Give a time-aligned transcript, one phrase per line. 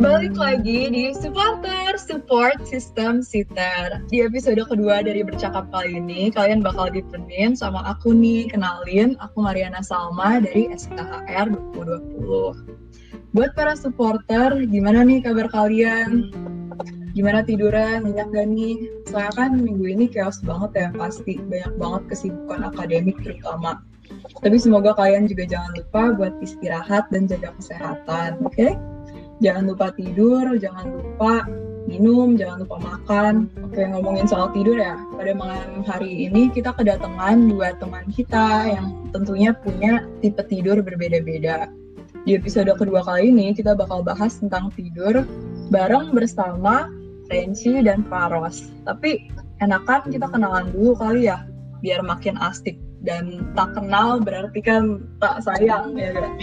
[0.00, 4.00] Balik lagi di supporter support system sitter.
[4.08, 9.44] Di episode kedua dari bercakap kali ini, kalian bakal ditemenin sama aku nih, kenalin aku
[9.44, 13.36] Mariana Salma dari SKHR 2020.
[13.36, 16.32] Buat para supporter, gimana nih kabar kalian?
[17.12, 18.08] Gimana tiduran?
[18.08, 18.88] Nyenyak gak nih?
[19.04, 21.36] Soalnya kan minggu ini chaos banget ya, pasti.
[21.44, 23.84] Banyak banget kesibukan akademik terutama.
[24.40, 28.56] Tapi semoga kalian juga jangan lupa buat istirahat dan jaga kesehatan, oke?
[28.56, 28.80] Okay?
[29.40, 31.48] Jangan lupa tidur, jangan lupa
[31.88, 33.48] minum, jangan lupa makan.
[33.64, 34.94] Oke, ngomongin soal tidur ya.
[35.16, 41.72] Pada malam hari ini kita kedatangan dua teman kita yang tentunya punya tipe tidur berbeda-beda.
[42.28, 45.24] Di episode kedua kali ini kita bakal bahas tentang tidur
[45.72, 46.92] bareng bersama
[47.32, 48.68] Renci dan Faros.
[48.84, 49.32] Tapi
[49.64, 51.48] enakan kita kenalan dulu kali ya,
[51.80, 52.76] biar makin asik.
[53.00, 56.36] Dan tak kenal berarti kan tak sayang ya kan?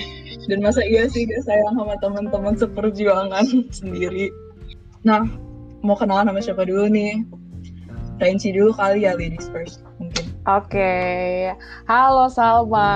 [0.48, 3.45] Dan masa iya sih gak sayang sama teman-teman seperjuangan
[3.80, 4.31] sendiri.
[5.04, 5.28] Nah
[5.84, 7.22] mau kenalan sama siapa dulu nih?
[8.17, 10.26] Renci dulu kali ya ladies first mungkin.
[10.48, 10.73] Oke.
[10.73, 11.54] Okay.
[11.86, 12.89] halo Salma.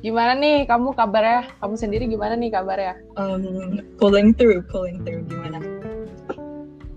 [0.00, 0.64] Gimana nih?
[0.64, 1.50] Kamu kabarnya?
[1.60, 2.94] Kamu sendiri gimana nih kabarnya?
[3.18, 5.24] Um, pulling through pulling through.
[5.26, 5.58] Gimana?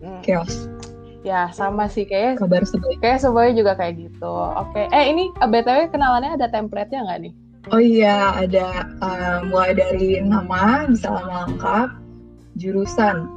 [0.03, 0.21] Hmm.
[0.21, 0.67] chaos.
[1.23, 2.03] Ya sama sih.
[2.03, 2.99] Kayak kabar sebaik.
[2.99, 4.27] kayak semuanya juga kayak gitu.
[4.59, 4.85] Oke.
[4.85, 4.85] Okay.
[4.91, 7.33] eh ini btw kenalannya ada template-nya nggak nih
[7.71, 11.89] Oh iya, ada uh, mulai dari nama, bisa nama lengkap,
[12.59, 13.31] jurusan.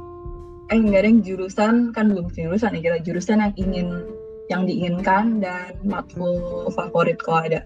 [0.67, 3.87] Eh enggak ada jurusan kan belum jurusan ya kita jurusan yang ingin
[4.51, 7.63] yang diinginkan dan matkul favorit kalau ada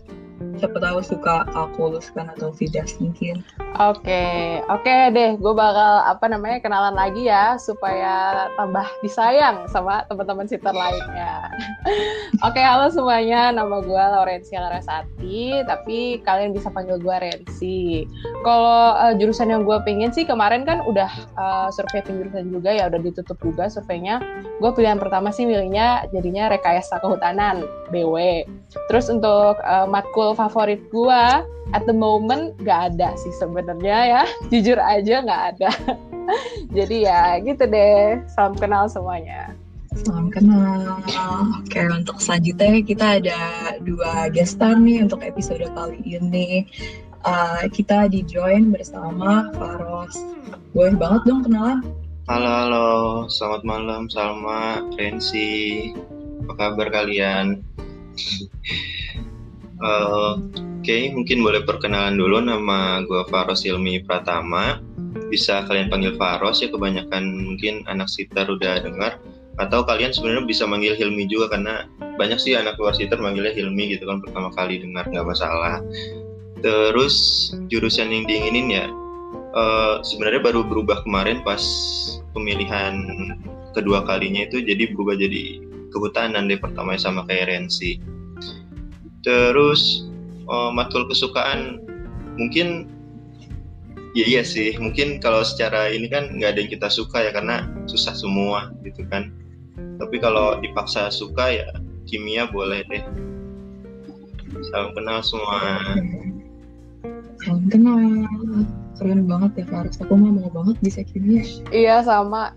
[0.58, 3.42] siapa tahu suka kalkulus kan atau vidas mungkin.
[3.82, 4.62] Oke, okay.
[4.68, 10.46] oke okay deh, gue bakal apa namanya kenalan lagi ya supaya tambah disayang sama teman-teman
[10.46, 11.50] sitter lainnya.
[12.46, 18.06] oke, okay, halo semuanya, nama gue Laurencia Larasati, tapi kalian bisa panggil gue Rensi.
[18.44, 22.92] Kalau uh, jurusan yang gue pengen sih kemarin kan udah uh, survei penjurusan juga ya,
[22.92, 24.22] udah ditutup juga surveinya.
[24.62, 28.46] Gue pilihan pertama sih milihnya jadinya rekayasa kehutanan BW.
[28.88, 31.24] Terus untuk uh, matkul favorit gue
[31.72, 35.72] at the moment gak ada sih sebenarnya ya jujur aja gak ada
[36.76, 39.52] jadi ya gitu deh salam kenal semuanya
[39.92, 41.04] Salam kenal.
[41.60, 43.40] Oke, untuk selanjutnya kita ada
[43.84, 46.64] dua guest star nih untuk episode kali ini.
[47.28, 50.16] Uh, kita di join bersama Faros.
[50.72, 51.84] Boleh banget dong kenalan.
[52.32, 52.90] Halo, halo.
[53.28, 55.92] Selamat malam, Salma, Rensi.
[56.48, 57.60] Apa kabar kalian?
[59.82, 60.38] Uh,
[60.82, 64.82] Oke, okay, mungkin boleh perkenalan dulu nama gue Faros Ilmi Pratama.
[65.30, 69.22] Bisa kalian panggil Faros ya, kebanyakan mungkin anak sitar udah dengar.
[69.62, 71.86] Atau kalian sebenarnya bisa manggil Hilmi juga karena
[72.18, 75.86] banyak sih anak luar sitar manggilnya Hilmi gitu kan pertama kali dengar nggak masalah.
[76.66, 78.86] Terus jurusan yang diinginin ya
[79.56, 81.62] uh, sebenarnya baru berubah kemarin pas
[82.32, 82.96] pemilihan
[83.76, 88.00] kedua kalinya itu jadi berubah jadi kehutanan deh pertama sama kayak Rensi
[89.22, 90.06] terus
[90.50, 91.82] uh, matkul kesukaan
[92.38, 92.90] mungkin
[94.12, 97.68] ya iya sih mungkin kalau secara ini kan nggak ada yang kita suka ya karena
[97.88, 99.32] susah semua gitu kan.
[100.02, 101.70] Tapi kalau dipaksa suka ya
[102.10, 103.04] kimia boleh deh.
[104.74, 105.80] Salam kenal semua.
[107.46, 108.00] Salam kenal.
[109.00, 111.42] Keren banget ya Faris aku mah mau banget bisa kimia.
[111.72, 112.54] Iya sama.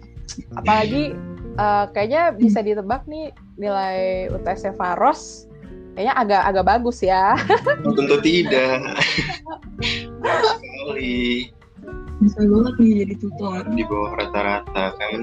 [0.59, 1.15] Apalagi
[1.57, 5.47] uh, kayaknya bisa ditebak nih nilai UTS Faros
[5.95, 7.39] kayaknya agak agak bagus ya.
[7.83, 8.83] Tentu tidak.
[10.85, 11.51] sekali.
[12.23, 13.63] Bisa banget nih jadi tutor.
[13.75, 15.19] Di bawah rata-rata kan.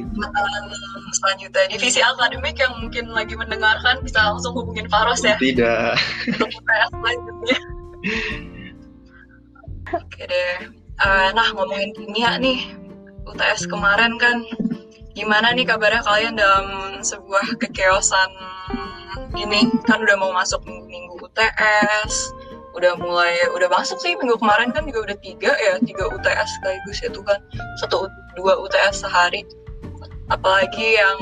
[1.11, 5.39] selanjutnya divisi akademik yang mungkin lagi mendengarkan bisa langsung hubungin Faros ya.
[5.39, 5.95] Tidak.
[6.35, 7.59] Untuk UTS selanjutnya.
[9.91, 10.55] Oke deh.
[11.01, 12.77] Uh, nah ngomongin kimia nih,
[13.25, 14.45] UTS kemarin kan
[15.17, 18.31] gimana nih kabarnya kalian dalam sebuah kekeosan
[19.35, 22.35] ini kan udah mau masuk minggu, minggu UTS
[22.71, 26.97] udah mulai udah masuk sih minggu kemarin kan juga udah tiga ya tiga UTS sekaligus
[27.03, 27.39] ya kan.
[27.83, 29.43] Satu dua UTS sehari.
[30.31, 31.19] Apalagi yang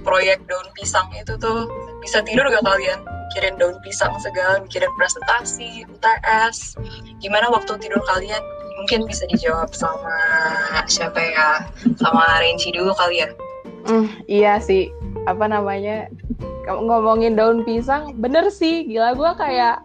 [0.00, 1.68] proyek daun pisang itu tuh
[2.00, 2.96] bisa tidur gak kalian?
[3.28, 6.80] Mikirin daun pisang segala mikirin presentasi UTS
[7.20, 8.40] gimana waktu tidur kalian?
[8.80, 10.16] Mungkin bisa dijawab sama
[10.88, 11.68] siapa ya?
[12.00, 13.28] Sama Renci dulu kali ya.
[13.86, 14.88] Mm, iya sih.
[15.28, 16.08] Apa namanya
[16.66, 18.86] ngomongin daun pisang bener sih.
[18.86, 19.76] Gila gue kayak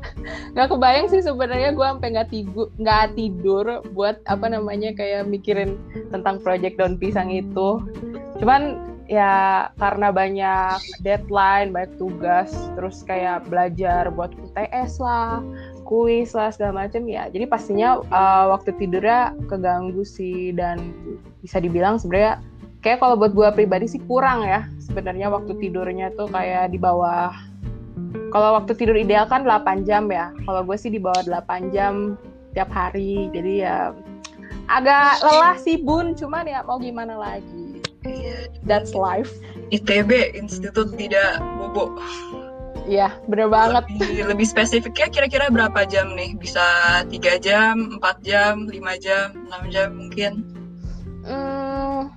[0.54, 5.76] nggak kebayang sih sebenarnya gue sampai nggak tidur nggak tidur buat apa namanya kayak mikirin
[6.14, 7.82] tentang project daun pisang itu.
[8.38, 15.42] Cuman ya karena banyak deadline banyak tugas terus kayak belajar buat UTS lah
[15.82, 17.26] kuis lah segala macam ya.
[17.26, 20.94] Jadi pastinya uh, waktu tidurnya keganggu sih dan
[21.42, 22.38] bisa dibilang sebenarnya
[22.80, 27.32] kayak kalau buat gue pribadi sih kurang ya sebenarnya waktu tidurnya tuh kayak di bawah.
[28.30, 32.18] Kalau waktu tidur ideal kan 8 jam ya kalau gue sih di bawah 8 jam
[32.56, 33.30] tiap hari.
[33.30, 33.94] Jadi ya
[34.66, 36.16] agak lelah sih bun.
[36.18, 37.82] Cuman ya mau gimana lagi?
[38.64, 39.30] That's life.
[39.70, 42.00] ITB Institut Tidak Bobo.
[42.90, 43.86] Iya, bener banget.
[43.86, 46.34] Lebih, lebih spesifiknya kira-kira berapa jam nih?
[46.34, 46.64] Bisa
[47.06, 50.42] tiga jam, empat jam, lima jam, enam jam mungkin?
[51.22, 52.08] Hmm,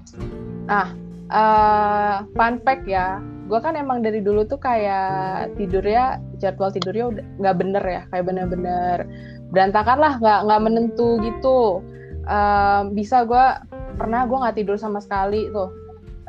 [0.69, 0.87] nah,
[1.29, 7.25] uh, fun fact ya, gue kan emang dari dulu tuh kayak tidurnya jadwal tidurnya udah
[7.39, 8.97] nggak bener ya, kayak bener-bener
[9.51, 11.83] berantakan lah, nggak nggak menentu gitu.
[12.23, 13.45] Uh, bisa gue
[13.99, 15.69] pernah gue nggak tidur sama sekali tuh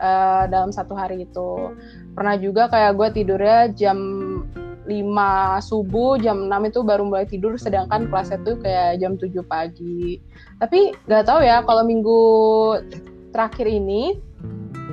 [0.02, 1.70] uh, dalam satu hari itu
[2.19, 3.98] pernah juga kayak gue tidurnya jam
[4.84, 10.20] 5 subuh, jam 6 itu baru mulai tidur, sedangkan kelasnya tuh kayak jam 7 pagi.
[10.60, 12.20] Tapi gak tahu ya, kalau minggu
[13.34, 14.22] terakhir ini,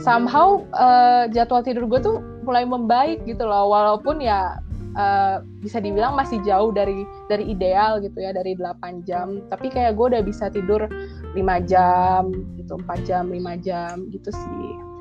[0.01, 4.57] somehow uh, jadwal tidur gue tuh mulai membaik gitu loh, walaupun ya
[4.97, 9.45] uh, bisa dibilang masih jauh dari dari ideal gitu ya, dari 8 jam.
[9.53, 10.89] Tapi kayak gue udah bisa tidur
[11.37, 11.37] 5
[11.69, 14.91] jam, gitu, 4 jam, 5 jam gitu sih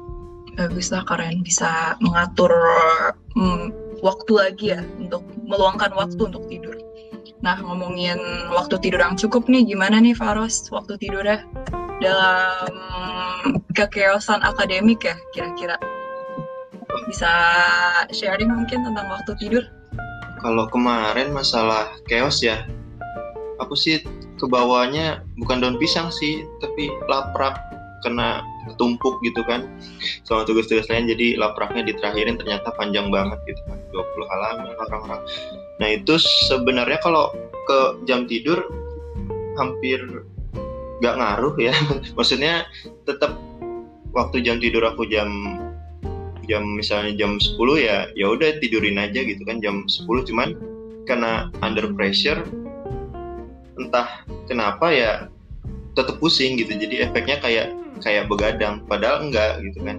[0.60, 2.52] bagus lah kalian bisa mengatur
[3.32, 3.72] hmm,
[4.04, 6.76] waktu lagi ya untuk meluangkan waktu untuk tidur.
[7.40, 8.20] Nah ngomongin
[8.52, 11.44] waktu tidur yang cukup nih, gimana nih Faros waktu tidurnya
[12.00, 12.72] dalam
[13.76, 15.76] kekeosan akademik ya kira-kira?
[17.06, 17.30] Bisa
[18.10, 19.64] sharing mungkin tentang waktu tidur?
[20.40, 22.64] Kalau kemarin masalah chaos ya,
[23.60, 24.00] aku sih
[24.40, 27.60] ke bawahnya bukan daun pisang sih, tapi laprak
[28.00, 28.40] kena
[28.76, 29.68] tumpuk gitu kan
[30.24, 35.20] sama tugas-tugas lain jadi lapraknya diterakhirin ternyata panjang banget gitu kan 20 halaman orang-orang
[35.80, 36.16] nah itu
[36.48, 37.32] sebenarnya kalau
[37.68, 38.60] ke jam tidur
[39.56, 40.00] hampir
[41.00, 41.74] gak ngaruh ya.
[42.18, 42.64] Maksudnya
[43.04, 43.36] tetap
[44.14, 45.28] waktu jam tidur aku jam
[46.48, 50.58] jam misalnya jam 10 ya ya udah tidurin aja gitu kan jam 10 cuman
[51.06, 52.42] karena under pressure
[53.78, 55.12] entah kenapa ya
[55.94, 56.74] tetap pusing gitu.
[56.74, 57.66] Jadi efeknya kayak
[58.02, 58.84] kayak begadang.
[58.86, 59.98] Padahal enggak gitu kan.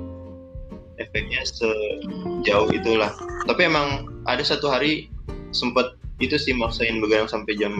[0.99, 3.11] Efeknya sejauh itulah.
[3.49, 5.09] Tapi emang ada satu hari
[5.51, 7.73] sempat itu sih maksain begadang sampai jam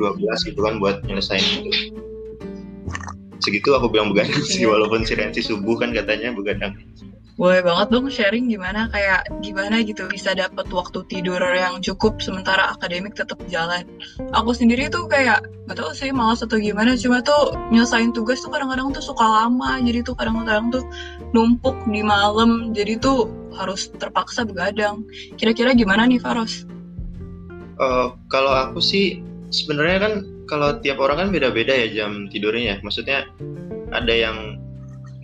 [0.00, 1.92] 12 gitu kan buat nyelesain itu
[3.44, 4.72] segitu aku bilang begadang sih iya.
[4.72, 6.72] walaupun si Rensi subuh kan katanya begadang
[7.34, 12.70] boleh banget dong sharing gimana kayak gimana gitu bisa dapat waktu tidur yang cukup sementara
[12.70, 13.82] akademik tetap jalan.
[14.38, 18.54] Aku sendiri tuh kayak gak tau sih malas atau gimana cuma tuh nyelesain tugas tuh
[18.54, 20.86] kadang-kadang tuh suka lama jadi tuh kadang-kadang tuh
[21.34, 23.26] numpuk di malam jadi tuh
[23.58, 25.02] harus terpaksa begadang.
[25.34, 26.70] Kira-kira gimana nih Faros?
[27.82, 29.18] Uh, kalau aku sih
[29.50, 30.14] sebenarnya kan
[30.44, 32.76] kalau tiap orang kan beda-beda ya jam tidurnya ya.
[32.84, 33.28] Maksudnya
[33.92, 34.60] ada yang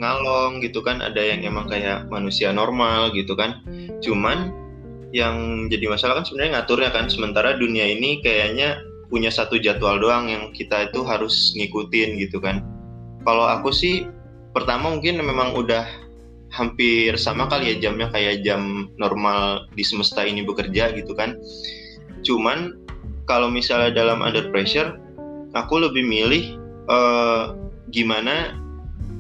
[0.00, 3.60] ngalong gitu kan ada yang emang kayak manusia normal gitu kan.
[4.00, 4.52] Cuman
[5.10, 8.80] yang jadi masalah kan sebenarnya ngaturnya kan sementara dunia ini kayaknya
[9.10, 12.62] punya satu jadwal doang yang kita itu harus ngikutin gitu kan.
[13.26, 14.06] Kalau aku sih
[14.54, 15.84] pertama mungkin memang udah
[16.50, 21.36] hampir sama kali ya jamnya kayak jam normal di semesta ini bekerja gitu kan.
[22.22, 22.78] Cuman
[23.26, 24.96] kalau misalnya dalam under pressure
[25.54, 27.54] aku lebih milih uh,
[27.90, 28.54] gimana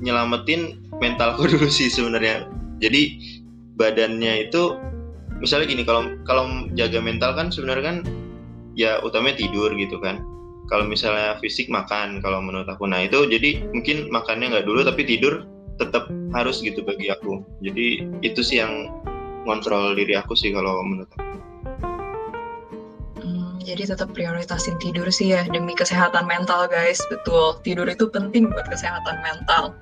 [0.00, 2.46] nyelamatin mentalku dulu sih sebenarnya.
[2.80, 3.20] Jadi
[3.76, 4.76] badannya itu
[5.40, 7.96] misalnya gini kalau kalau jaga mental kan sebenarnya kan
[8.76, 10.22] ya utamanya tidur gitu kan.
[10.70, 12.86] Kalau misalnya fisik makan kalau menurut aku.
[12.86, 15.42] Nah itu jadi mungkin makannya nggak dulu tapi tidur
[15.82, 17.42] tetap harus gitu bagi aku.
[17.64, 18.86] Jadi itu sih yang
[19.48, 21.49] ngontrol diri aku sih kalau menurut aku
[23.70, 28.66] jadi tetap prioritasin tidur sih ya demi kesehatan mental guys betul tidur itu penting buat
[28.66, 29.78] kesehatan mental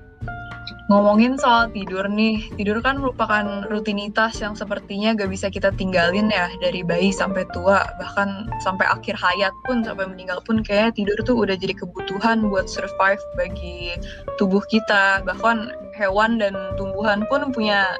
[0.89, 6.49] Ngomongin soal tidur nih, tidur kan merupakan rutinitas yang sepertinya gak bisa kita tinggalin ya
[6.65, 11.37] dari bayi sampai tua, bahkan sampai akhir hayat pun, sampai meninggal pun kayaknya tidur tuh
[11.45, 14.01] udah jadi kebutuhan buat survive bagi
[14.41, 15.21] tubuh kita.
[15.29, 15.57] Bahkan
[15.93, 17.93] hewan dan tumbuhan pun punya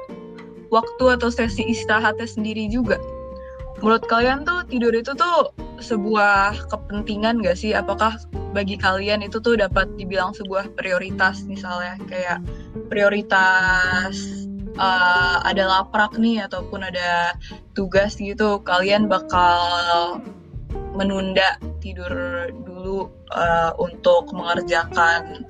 [0.74, 2.98] waktu atau sesi istirahatnya sendiri juga.
[3.78, 7.72] Menurut kalian tuh tidur itu tuh sebuah kepentingan gak sih?
[7.74, 8.20] Apakah
[8.52, 12.38] bagi kalian itu tuh dapat dibilang sebuah prioritas misalnya kayak
[12.92, 14.46] prioritas
[14.78, 17.34] uh, ada laprak nih ataupun ada
[17.74, 20.18] tugas gitu kalian bakal
[20.94, 22.10] menunda tidur
[22.66, 25.46] dulu uh, untuk mengerjakan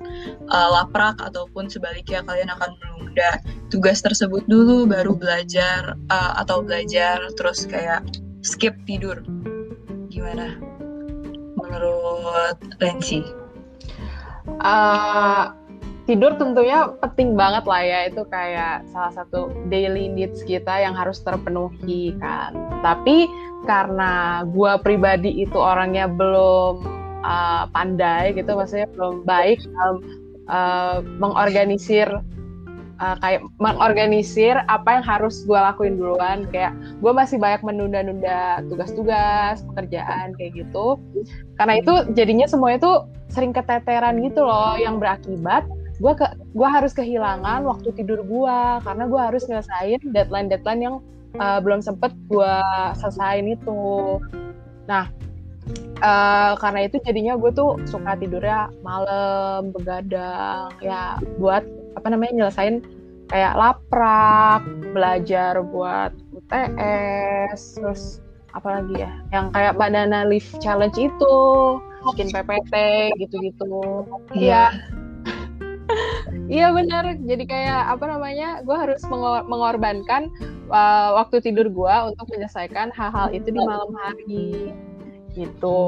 [0.53, 3.41] uh, laprak ataupun sebaliknya kalian akan menunda
[3.73, 8.05] tugas tersebut dulu baru belajar uh, atau belajar terus kayak
[8.45, 9.25] skip tidur
[10.21, 10.53] gimana?
[11.57, 13.25] Menurut Renzi?
[14.61, 15.49] Uh,
[16.05, 17.99] tidur tentunya penting banget lah ya.
[18.05, 22.53] Itu kayak salah satu daily needs kita yang harus terpenuhi kan.
[22.85, 23.25] Tapi
[23.65, 26.85] karena gue pribadi itu orangnya belum
[27.25, 29.97] uh, pandai gitu maksudnya belum baik dalam
[30.49, 32.09] uh, mengorganisir
[33.01, 36.45] uh, kayak mengorganisir apa yang harus gue lakuin duluan.
[36.53, 41.01] Kayak gue masih banyak menunda-nunda tugas-tugas pekerjaan kayak gitu.
[41.57, 42.97] Karena itu jadinya semuanya tuh
[43.33, 44.77] sering keteteran gitu loh.
[44.77, 45.65] Yang berakibat
[46.01, 46.25] gue ke
[46.57, 50.95] gue harus kehilangan waktu tidur gue karena gue harus nyelesain deadline deadline yang
[51.37, 52.55] uh, belum sempet gue
[52.97, 54.17] selesaiin itu.
[54.89, 55.13] Nah
[56.01, 61.61] uh, karena itu jadinya gue tuh suka tidurnya malam begadang ya buat
[61.95, 62.83] apa namanya nyelesain
[63.31, 68.19] kayak laprak belajar buat UTS terus
[68.51, 71.35] apalagi ya yang kayak banana leaf challenge itu
[72.11, 72.73] bikin PPT
[73.23, 74.03] gitu-gitu
[74.35, 74.99] iya -gitu.
[76.51, 77.15] Iya benar.
[77.23, 78.59] Jadi kayak apa namanya?
[78.63, 80.27] Gue harus mengor mengorbankan
[80.67, 84.75] uh, waktu tidur gue untuk menyelesaikan hal-hal itu di malam hari.
[85.31, 85.79] Gitu.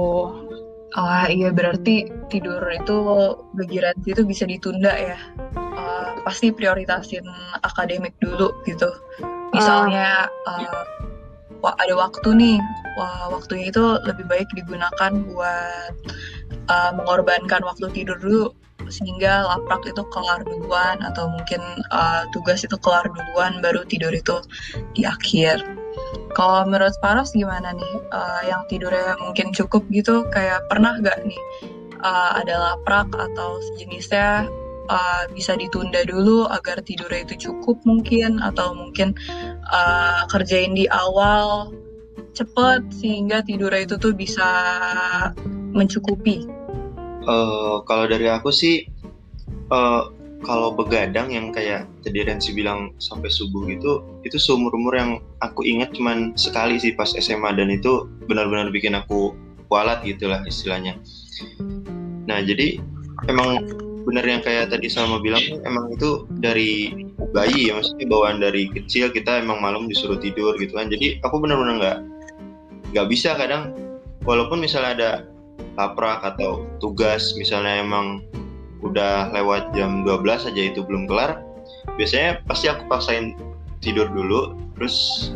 [0.93, 2.97] Ah iya berarti tidur itu
[3.57, 5.17] bagi Ranti itu bisa ditunda ya.
[5.57, 7.25] Uh, pasti prioritasin
[7.65, 8.89] akademik dulu gitu.
[9.53, 10.85] Misalnya uh,
[11.65, 12.57] ada waktu nih,
[12.99, 15.93] wah waktunya itu lebih baik digunakan buat
[16.69, 18.53] uh, mengorbankan waktu tidur dulu
[18.89, 24.41] sehingga laprak itu kelar duluan atau mungkin uh, tugas itu kelar duluan baru tidur itu
[24.93, 25.63] di akhir.
[26.33, 27.93] Kalau menurut Paros gimana nih?
[28.09, 31.37] Uh, yang tidurnya mungkin cukup gitu, kayak pernah gak nih
[32.03, 34.49] uh, ada laprak atau sejenisnya
[34.91, 39.15] uh, bisa ditunda dulu agar tidurnya itu cukup mungkin atau mungkin
[39.71, 41.71] uh, kerjain di awal
[42.33, 44.49] cepet sehingga tidurnya itu tuh bisa
[45.73, 46.45] mencukupi
[47.23, 48.87] Uh, kalau dari aku sih,
[49.71, 50.11] uh,
[50.43, 55.63] kalau begadang yang kayak tadi Rensi bilang sampai subuh gitu, itu seumur umur yang aku
[55.63, 59.31] ingat cuman sekali sih pas SMA dan itu benar-benar bikin aku
[59.71, 60.99] kualat gitulah istilahnya.
[62.27, 62.77] Nah jadi
[63.31, 63.63] emang
[64.03, 66.91] benar yang kayak tadi Salma bilang emang itu dari
[67.31, 71.39] bayi ya maksudnya bawaan dari kecil kita emang malam disuruh tidur gitu kan jadi aku
[71.39, 71.97] benar-benar nggak
[72.93, 73.71] nggak bisa kadang
[74.27, 75.09] walaupun misalnya ada
[75.79, 78.21] laprak atau tugas misalnya emang
[78.83, 81.39] udah lewat jam 12 aja itu belum kelar
[81.95, 83.33] biasanya pasti aku paksain
[83.79, 85.29] tidur dulu terus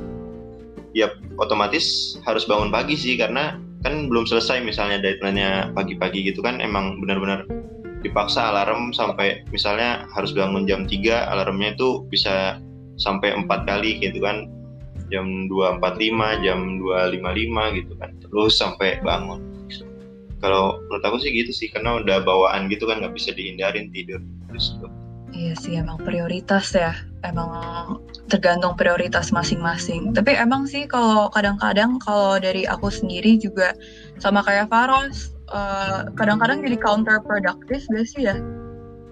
[0.91, 6.59] ya otomatis harus bangun pagi sih karena kan belum selesai misalnya deadline-nya pagi-pagi gitu kan
[6.59, 7.45] emang benar-benar
[8.01, 12.57] dipaksa alarm sampai misalnya harus bangun jam 3 alarmnya itu bisa
[12.97, 14.49] sampai empat kali gitu kan
[15.07, 19.39] jam 2.45 jam 2.55 gitu kan terus sampai bangun
[20.39, 24.21] kalau menurut aku sih gitu sih karena udah bawaan gitu kan nggak bisa dihindarin tidur.
[24.51, 24.77] Terus
[25.35, 26.95] Iya sih emang prioritas ya.
[27.21, 27.51] Emang
[28.31, 30.15] tergantung prioritas masing-masing.
[30.15, 33.75] Tapi emang sih kalau kadang-kadang kalau dari aku sendiri juga
[34.23, 38.39] sama kayak Faros uh, kadang-kadang jadi counterproductive gak sih ya?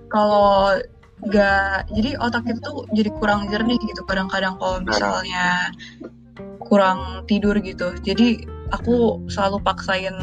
[0.08, 0.80] Kalau
[1.26, 5.72] nggak jadi otak itu tuh jadi kurang jernih gitu kadang-kadang kalau misalnya
[6.64, 7.92] kurang tidur gitu.
[8.08, 10.16] Jadi aku selalu paksain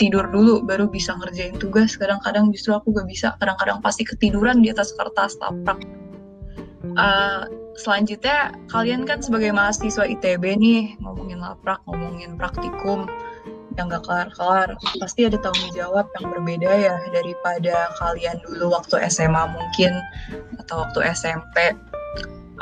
[0.00, 1.96] tidur dulu baru bisa ngerjain tugas.
[2.00, 3.28] Kadang-kadang justru aku gak bisa.
[3.38, 5.80] Kadang-kadang pasti ketiduran di atas kertas laprak.
[6.94, 13.08] Uh, selanjutnya kalian kan sebagai mahasiswa ITB nih ngomongin laprak ngomongin praktikum
[13.74, 19.50] yang gak kelar-kelar pasti ada tanggung jawab yang berbeda ya daripada kalian dulu waktu SMA
[19.50, 19.98] mungkin
[20.62, 21.74] atau waktu SMP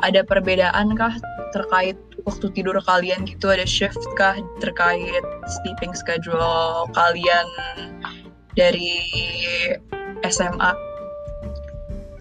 [0.00, 1.12] ada perbedaan kah
[1.52, 7.46] terkait waktu tidur kalian gitu ada shift kah terkait sleeping schedule kalian
[8.54, 9.00] dari
[10.26, 10.72] SMA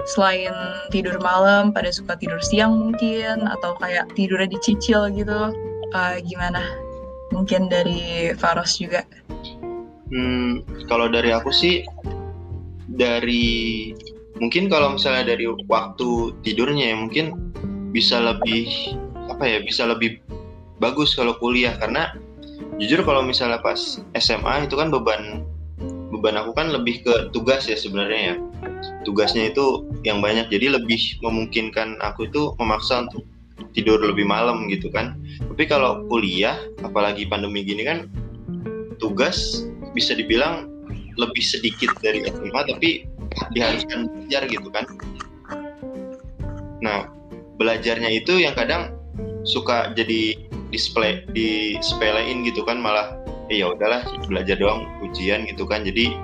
[0.10, 0.54] selain
[0.90, 5.54] tidur malam pada suka tidur siang mungkin atau kayak tidurnya dicicil gitu
[5.94, 6.62] uh, gimana?
[7.32, 9.06] Mungkin dari Faros juga.
[10.12, 11.88] Hmm, kalau dari aku sih
[12.92, 13.94] dari
[14.42, 17.26] mungkin kalau misalnya dari waktu tidurnya ya mungkin
[17.96, 18.68] bisa lebih
[19.42, 20.22] apa ya bisa lebih
[20.78, 21.74] bagus kalau kuliah.
[21.82, 22.14] Karena
[22.78, 25.42] jujur kalau misalnya pas SMA itu kan beban
[26.14, 28.36] beban aku kan lebih ke tugas ya sebenarnya ya.
[29.02, 30.46] Tugasnya itu yang banyak.
[30.54, 33.26] Jadi lebih memungkinkan aku itu memaksa untuk
[33.74, 35.18] tidur lebih malam gitu kan.
[35.42, 38.06] Tapi kalau kuliah apalagi pandemi gini kan
[39.02, 39.66] tugas
[39.98, 40.70] bisa dibilang
[41.18, 43.10] lebih sedikit dari SMA tapi
[43.58, 44.86] diharuskan belajar gitu kan.
[46.86, 47.10] Nah
[47.58, 49.01] belajarnya itu yang kadang
[49.44, 50.38] suka jadi
[50.70, 53.18] display di sepelein gitu kan malah
[53.52, 56.16] eh, ya udahlah belajar doang ujian gitu kan jadi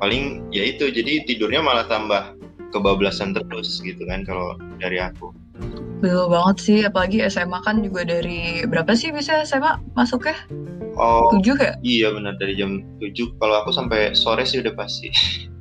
[0.00, 2.34] paling ya itu jadi tidurnya malah tambah
[2.74, 5.30] kebablasan terus gitu kan kalau dari aku
[6.04, 10.36] Betul banget sih, apalagi SMA kan juga dari berapa sih bisa SMA masuknya?
[11.00, 11.72] oh Tujuh ya?
[11.80, 15.08] iya benar dari jam 7 kalau aku sampai sore sih udah pasti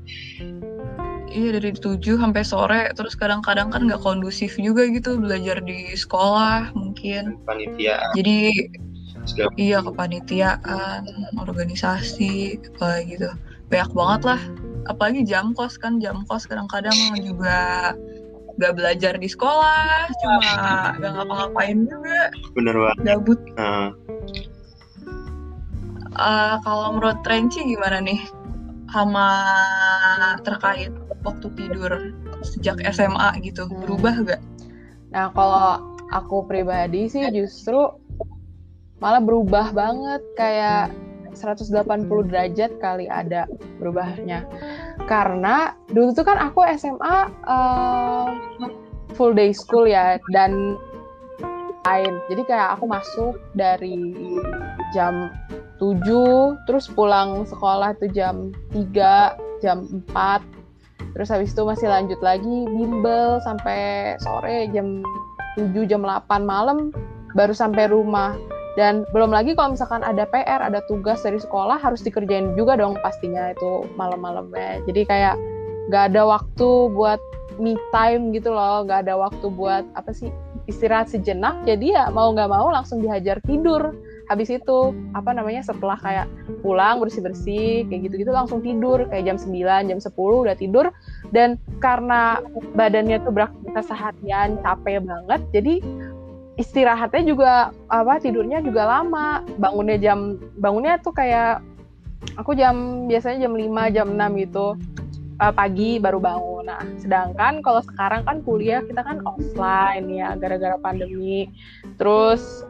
[1.34, 6.70] Iya dari tujuh sampai sore, terus kadang-kadang kan nggak kondusif juga gitu belajar di sekolah
[6.78, 7.42] mungkin.
[7.50, 8.70] panitia Jadi
[9.26, 11.02] segala iya kepanitiaan,
[11.42, 13.30] organisasi, kayak gitu.
[13.74, 14.42] Banyak banget lah.
[14.86, 17.92] Apalagi jam kos kan, jam kos kadang-kadang juga
[18.62, 23.42] nggak belajar di sekolah, cuma nggak ngapa-ngapain juga, bener banget gabut.
[23.58, 23.90] Nah,
[26.14, 28.22] Eh, kalau menurut Renci gimana nih
[28.94, 29.28] sama
[30.46, 30.94] terkait
[31.26, 32.14] waktu tidur
[32.46, 33.82] sejak SMA gitu Hmm.
[33.82, 34.42] berubah gak?
[35.10, 37.90] Nah, kalau aku pribadi sih justru
[39.02, 40.94] malah berubah banget kayak
[41.34, 43.50] 180 derajat kali ada
[43.82, 44.46] berubahnya.
[45.10, 47.18] Karena dulu tuh kan aku SMA
[47.50, 48.28] eh,
[49.18, 50.78] full day school ya dan
[51.84, 52.14] lain.
[52.32, 53.98] Jadi kayak aku masuk dari
[54.94, 55.34] jam
[55.82, 60.42] 7 terus pulang sekolah itu jam 3, jam 4
[61.14, 65.06] terus habis itu masih lanjut lagi bimbel sampai sore jam
[65.58, 66.90] 7 jam 8 malam
[67.38, 68.38] baru sampai rumah.
[68.74, 72.98] Dan belum lagi kalau misalkan ada PR ada tugas dari sekolah harus dikerjain juga dong
[73.06, 74.82] pastinya itu malam-malamnya.
[74.90, 75.38] Jadi kayak
[75.94, 77.22] nggak ada waktu buat
[77.62, 80.34] me time gitu loh nggak ada waktu buat apa sih
[80.66, 81.62] istirahat sejenak.
[81.70, 83.94] Jadi ya mau nggak mau langsung dihajar tidur
[84.34, 86.26] habis itu apa namanya setelah kayak
[86.66, 89.06] pulang bersih bersih kayak gitu gitu langsung tidur.
[89.08, 90.90] Kayak jam 9 jam 10 udah tidur.
[91.30, 92.42] Dan karena
[92.74, 95.74] badannya tuh beraktivitas seharian capek banget jadi
[96.58, 97.52] istirahatnya juga
[97.94, 99.46] apa tidurnya juga lama.
[99.62, 101.62] Bangunnya jam bangunnya tuh kayak
[102.42, 104.68] aku jam biasanya jam 5 jam 6 gitu
[105.42, 106.70] uh, pagi baru bangun.
[106.70, 111.50] Nah sedangkan kalau sekarang kan kuliah kita kan offline ya gara-gara pandemi.
[111.98, 112.68] Terus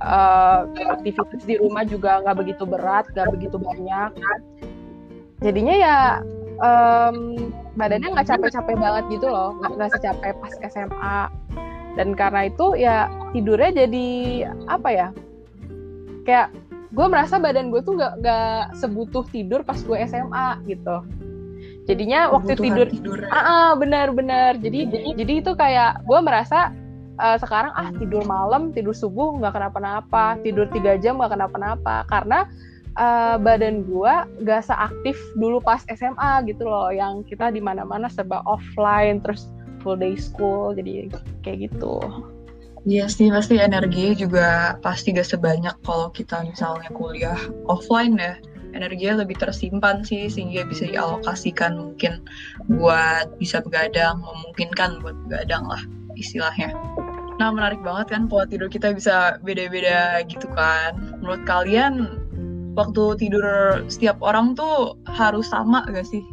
[0.00, 4.10] uh, aktivitas di rumah juga nggak begitu berat nggak begitu banyak.
[5.44, 5.98] Jadinya ya
[6.60, 7.16] em,
[7.76, 11.20] badannya nggak capek-capek banget gitu loh nggak nggak secapek pas SMA
[11.96, 14.08] dan karena itu ya tidurnya jadi
[14.68, 15.08] apa ya
[16.24, 16.48] kayak
[16.96, 20.96] gue merasa badan gue tuh nggak nggak sebutuh tidur pas gue SMA gitu.
[21.86, 23.22] Jadinya waktu tidur tidur.
[23.30, 24.58] ah ah, benar-benar.
[24.58, 26.72] Jadi jadi itu kayak gue merasa
[27.16, 30.36] eh, sekarang ah tidur malam tidur subuh nggak kenapa-napa.
[30.44, 32.04] Tidur tiga jam nggak kenapa-napa.
[32.08, 32.46] Karena
[32.96, 38.40] eh, badan gue gak seaktif dulu pas SMA gitu loh yang kita di mana-mana serba
[38.48, 39.48] offline terus
[39.84, 41.12] full day school jadi
[41.44, 42.00] kayak gitu.
[42.86, 48.38] Iya sih pasti energi juga pasti gak sebanyak kalau kita misalnya kuliah offline ya.
[48.76, 52.20] Energinya lebih tersimpan sih sehingga bisa dialokasikan mungkin
[52.68, 55.80] buat bisa begadang memungkinkan buat begadang lah
[56.16, 56.72] istilahnya.
[57.36, 60.96] Nah menarik banget kan pola tidur kita bisa beda-beda gitu kan.
[61.20, 62.16] Menurut kalian
[62.76, 63.44] waktu tidur
[63.88, 66.24] setiap orang tuh harus sama gak sih?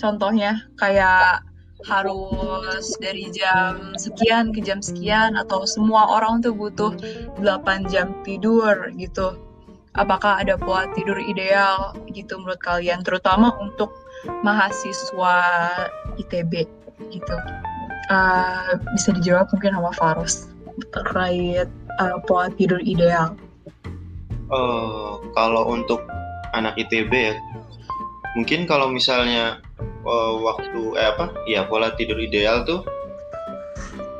[0.00, 1.44] Contohnya kayak
[1.86, 6.90] harus dari jam sekian ke jam sekian atau semua orang tuh butuh
[7.38, 9.38] 8 jam tidur gitu.
[9.94, 13.94] Apakah ada pola tidur ideal gitu menurut kalian terutama untuk
[14.42, 15.36] mahasiswa
[16.18, 16.66] ITB
[17.14, 17.36] gitu.
[18.08, 20.48] Uh, bisa dijawab mungkin sama Faros
[20.96, 21.68] terkait
[22.00, 23.36] uh, pola tidur ideal.
[24.48, 26.00] Eh, kalau untuk
[26.56, 27.36] anak ITB ya,
[28.32, 32.80] mungkin kalau misalnya eh, waktu eh apa, ya pola tidur ideal tuh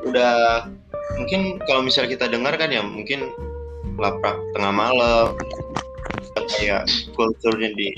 [0.05, 0.69] udah
[1.17, 3.33] mungkin kalau misalnya kita dengar kan ya mungkin
[3.97, 5.29] laprak tengah malam
[6.61, 7.93] kayak kulturnya di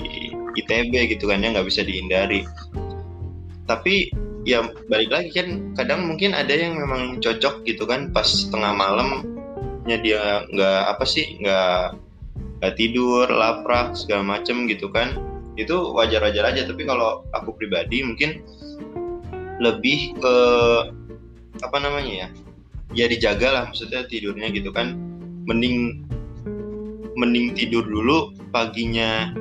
[0.59, 2.47] ITB gitu kan ya nggak bisa dihindari.
[3.67, 4.11] Tapi
[4.47, 9.97] ya balik lagi kan kadang mungkin ada yang memang cocok gitu kan pas tengah malamnya
[10.01, 11.97] dia nggak apa sih nggak
[12.61, 15.17] nggak tidur, laprak segala macem gitu kan,
[15.57, 16.69] itu wajar-wajar aja.
[16.69, 18.45] Tapi kalau aku pribadi mungkin
[19.57, 20.35] lebih ke
[21.65, 22.27] apa namanya ya,
[22.93, 24.93] ya dijaga lah maksudnya tidurnya gitu kan.
[25.49, 26.05] Mending
[27.17, 29.33] mending tidur dulu paginya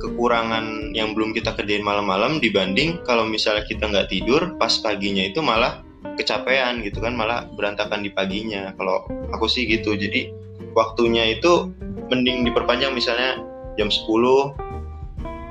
[0.00, 5.42] kekurangan yang belum kita kerjain malam-malam dibanding kalau misalnya kita nggak tidur pas paginya itu
[5.42, 5.84] malah
[6.16, 8.72] kecapean gitu kan malah berantakan di paginya.
[8.78, 9.98] Kalau aku sih gitu.
[9.98, 10.30] Jadi
[10.76, 11.72] waktunya itu
[12.12, 13.40] mending diperpanjang misalnya
[13.80, 14.54] jam 10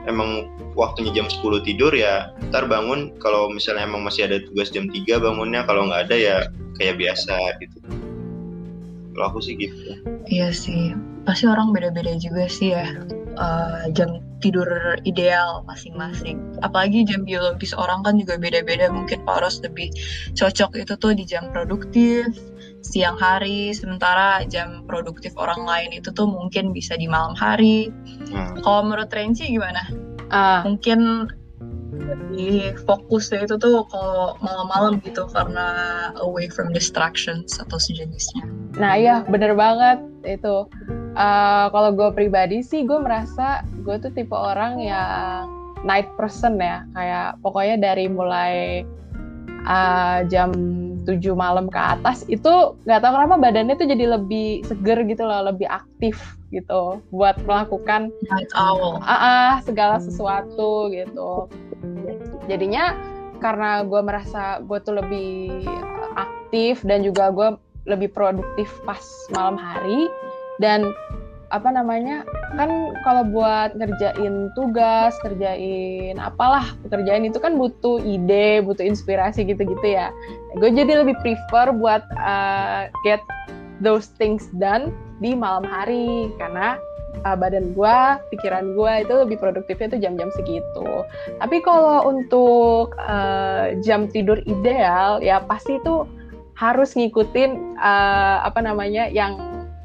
[0.07, 3.15] emang waktunya jam 10 tidur ya ntar bangun.
[3.19, 6.37] Kalau misalnya emang masih ada tugas jam 3 bangunnya kalau nggak ada ya
[6.79, 7.77] kayak biasa gitu.
[9.13, 9.93] Kalau aku sih gitu.
[10.25, 12.87] Iya sih, pasti orang beda-beda juga sih ya.
[13.37, 14.67] Uh, jam tidur
[15.07, 16.39] ideal masing-masing.
[16.59, 18.91] Apalagi jam biologis orang kan juga beda-beda.
[18.91, 19.91] Mungkin Paros lebih
[20.35, 22.27] cocok itu tuh di jam produktif,
[22.83, 27.87] siang hari, sementara jam produktif orang lain itu tuh mungkin bisa di malam hari.
[28.27, 28.59] Hmm.
[28.59, 29.81] Kalau menurut Renci gimana?
[30.27, 30.61] Uh.
[30.67, 31.31] Mungkin
[32.01, 35.67] lebih fokusnya itu tuh kalau malam-malam gitu karena
[36.21, 38.43] away from distractions atau sejenisnya.
[38.77, 40.65] Nah iya bener banget itu.
[41.13, 45.45] Uh, kalau gue pribadi sih gue merasa gue tuh tipe orang yang
[45.85, 48.81] night person ya kayak pokoknya dari mulai
[49.67, 50.49] uh, jam
[51.03, 55.51] 7 malam ke atas itu nggak tahu kenapa badannya tuh jadi lebih seger gitu loh
[55.51, 56.17] lebih aktif
[56.53, 58.13] gitu buat melakukan
[58.53, 61.49] uh, uh, segala sesuatu gitu.
[62.45, 62.93] Jadinya
[63.41, 65.65] karena gue merasa gue tuh lebih
[66.15, 67.57] aktif dan juga gue
[67.89, 69.01] lebih produktif pas
[69.35, 70.07] malam hari
[70.63, 70.93] dan
[71.53, 72.25] apa namanya
[72.57, 79.85] kan kalau buat ngerjain tugas kerjain apalah pekerjaan itu kan butuh ide butuh inspirasi gitu-gitu
[79.85, 80.09] ya.
[80.57, 83.21] Gue jadi lebih prefer buat uh, get
[83.85, 84.89] those things done
[85.23, 86.27] di malam hari.
[86.35, 86.75] Karena
[87.23, 87.97] uh, badan gue,
[88.35, 90.89] pikiran gue itu lebih produktifnya tuh jam-jam segitu.
[91.39, 96.03] Tapi kalau untuk uh, jam tidur ideal ya pasti itu
[96.53, 99.39] harus ngikutin uh, apa namanya yang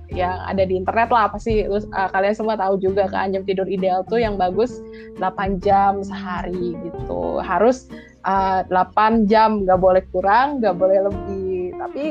[0.09, 1.29] yang ada di internet lah.
[1.29, 4.81] Pasti uh, kalian semua tahu juga kan jam tidur ideal tuh yang bagus
[5.21, 7.41] 8 jam sehari gitu.
[7.45, 7.89] Harus
[8.25, 9.69] uh, 8 jam.
[9.69, 11.77] Nggak boleh kurang nggak boleh lebih.
[11.77, 12.05] Tapi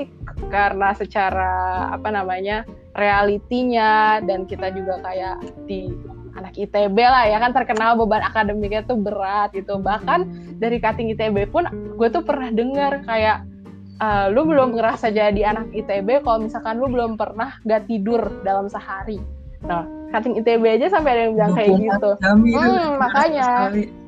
[0.53, 1.53] karena secara
[1.91, 2.63] apa namanya
[2.97, 5.37] realitinya dan kita juga kayak
[5.69, 5.93] di
[6.37, 9.77] anak ITB lah ya kan terkenal beban akademiknya tuh berat gitu.
[9.77, 10.25] Bahkan
[10.57, 13.45] dari cutting ITB pun gue tuh pernah dengar kayak
[14.01, 18.69] uh, lu belum ngerasa jadi anak ITB kalau misalkan lu belum pernah gak tidur dalam
[18.69, 19.21] sehari.
[19.65, 22.11] Nah cutting ITB aja sampai ada yang bilang kayak gitu.
[22.21, 23.49] hmm, makanya.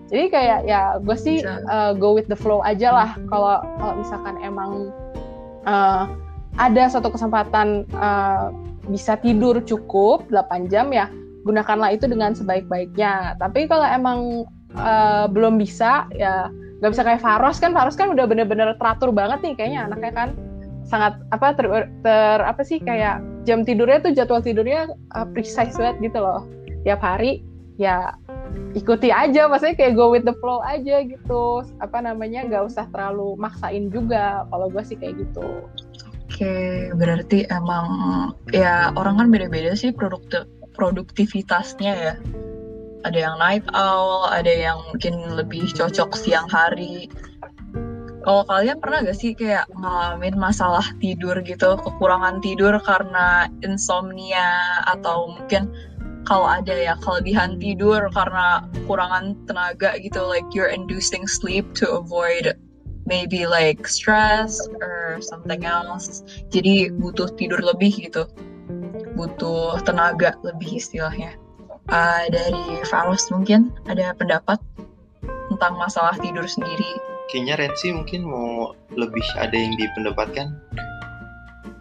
[0.10, 4.42] Jadi kayak ya gue sih uh, go with the flow aja lah kalau kalau misalkan
[4.42, 4.90] emang
[5.70, 6.10] uh,
[6.58, 8.50] ada suatu kesempatan uh,
[8.90, 11.08] bisa tidur cukup 8 jam ya
[11.48, 13.40] gunakanlah itu dengan sebaik-baiknya.
[13.40, 14.20] Tapi kalau emang
[14.76, 19.40] uh, belum bisa ya nggak bisa kayak Faros kan Faros kan udah bener-bener teratur banget
[19.44, 20.30] nih kayaknya anaknya kan.
[20.90, 21.66] Sangat apa ter,
[22.02, 26.46] ter apa sih kayak jam tidurnya tuh jadwal tidurnya uh, precise banget gitu loh.
[26.84, 27.46] Tiap hari
[27.80, 28.18] ya
[28.74, 31.64] ikuti aja maksudnya kayak go with the flow aja gitu.
[31.80, 35.46] Apa namanya nggak usah terlalu maksain juga kalau gue sih kayak gitu
[36.30, 37.90] Oke, berarti emang
[38.54, 40.46] ya orang kan beda-beda sih produktif
[40.78, 42.14] produktivitasnya ya.
[43.02, 47.10] Ada yang night owl, ada yang mungkin lebih cocok siang hari.
[48.22, 55.34] Kalau kalian pernah gak sih kayak ngalamin masalah tidur gitu, kekurangan tidur karena insomnia atau
[55.34, 55.74] mungkin
[56.30, 62.54] kalau ada ya kelebihan tidur karena kekurangan tenaga gitu, like you're inducing sleep to avoid
[63.10, 66.22] maybe like stress or something else.
[66.54, 68.30] Jadi butuh tidur lebih gitu,
[69.18, 71.34] butuh tenaga lebih istilahnya.
[71.90, 74.62] Uh, dari Faros mungkin ada pendapat
[75.50, 76.86] tentang masalah tidur sendiri.
[77.34, 80.54] Kayaknya Rensi mungkin mau lebih ada yang dipendapatkan.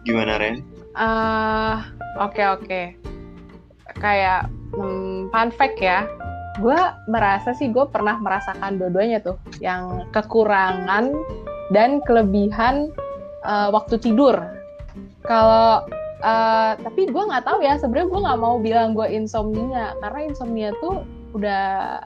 [0.09, 0.65] Gimana Ren?
[0.97, 1.85] Uh,
[2.17, 2.65] oke okay, oke.
[2.65, 2.85] Okay.
[4.01, 6.09] Kayak um, fun fact ya,
[6.59, 9.39] gue merasa sih gue pernah merasakan dua-duanya tuh.
[9.63, 11.15] Yang kekurangan
[11.71, 12.91] dan kelebihan
[13.47, 14.35] uh, waktu tidur.
[15.23, 15.87] Kalau
[16.23, 20.69] uh, tapi gue nggak tahu ya sebenarnya gue nggak mau bilang gue insomnia karena insomnia
[20.83, 21.99] tuh udah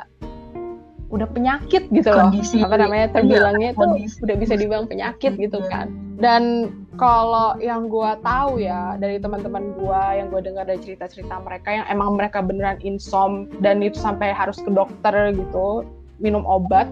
[1.14, 2.34] udah penyakit gitu loh.
[2.34, 3.90] Kondisi, apa namanya iya, terbilangnya iya, tuh
[4.26, 5.70] udah bisa dibilang penyakit gitu iya.
[5.70, 5.88] kan.
[6.18, 6.44] Dan
[6.94, 11.86] kalau yang gue tahu ya dari teman-teman gue yang gue dengar dari cerita-cerita mereka yang
[11.90, 15.88] emang mereka beneran insom dan itu sampai harus ke dokter gitu
[16.22, 16.86] minum obat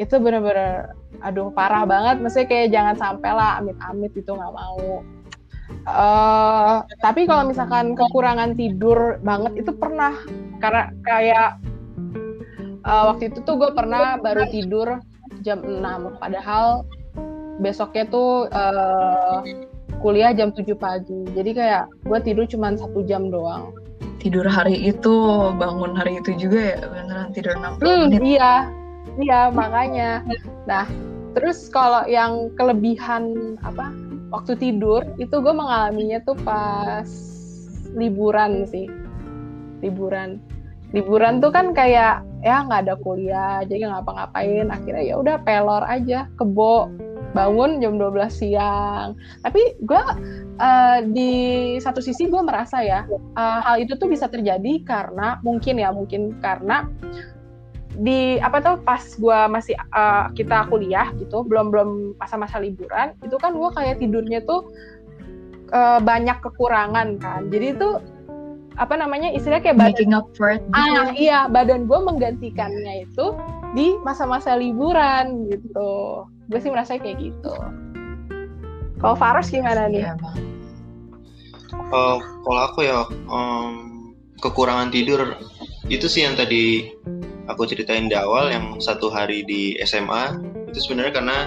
[0.00, 2.16] itu bener-bener aduh parah banget.
[2.24, 5.04] Mesti kayak jangan sampai lah amit-amit itu nggak mau.
[5.86, 10.16] Uh, tapi kalau misalkan kekurangan tidur banget itu pernah.
[10.56, 11.60] Karena kayak
[12.88, 15.04] uh, waktu itu tuh gue pernah baru tidur
[15.44, 16.84] jam 6 padahal
[17.60, 19.44] besoknya tuh uh,
[20.00, 21.28] kuliah jam 7 pagi.
[21.36, 23.70] Jadi kayak gue tidur cuma satu jam doang.
[24.20, 25.14] Tidur hari itu
[25.56, 28.20] bangun hari itu juga ya beneran tidur 60 hmm, menit.
[28.36, 28.54] iya.
[29.20, 30.10] Iya makanya.
[30.64, 30.88] Nah
[31.36, 33.92] terus kalau yang kelebihan apa
[34.32, 37.08] waktu tidur itu gue mengalaminya tuh pas
[37.96, 38.88] liburan sih.
[39.84, 40.40] Liburan.
[40.90, 44.68] Liburan tuh kan kayak ya nggak ada kuliah jadi ngapa-ngapain.
[44.68, 46.92] Akhirnya ya udah pelor aja kebo
[47.30, 49.14] bangun jam 12 siang.
[49.42, 50.02] Tapi gue
[50.58, 51.32] uh, di
[51.78, 53.06] satu sisi gue merasa ya
[53.38, 56.86] uh, hal itu tuh bisa terjadi karena mungkin ya mungkin karena
[58.00, 63.34] di apa tuh pas gue masih uh, kita kuliah gitu belum belum masa-masa liburan itu
[63.36, 64.70] kan gue kayak tidurnya tuh
[65.74, 67.98] uh, banyak kekurangan kan jadi itu
[68.78, 71.30] apa namanya istilahnya kayak badan up for it ah gitu.
[71.30, 73.34] iya badan gue menggantikannya itu
[73.74, 76.26] di masa-masa liburan gitu.
[76.50, 77.54] Gue sih merasa kayak gitu.
[79.00, 80.04] Kalau Faros gimana nih?
[81.90, 85.38] Uh, kalau aku ya um, kekurangan tidur.
[85.86, 86.90] Itu sih yang tadi
[87.50, 90.38] aku ceritain di awal yang satu hari di SMA
[90.70, 91.38] itu sebenarnya karena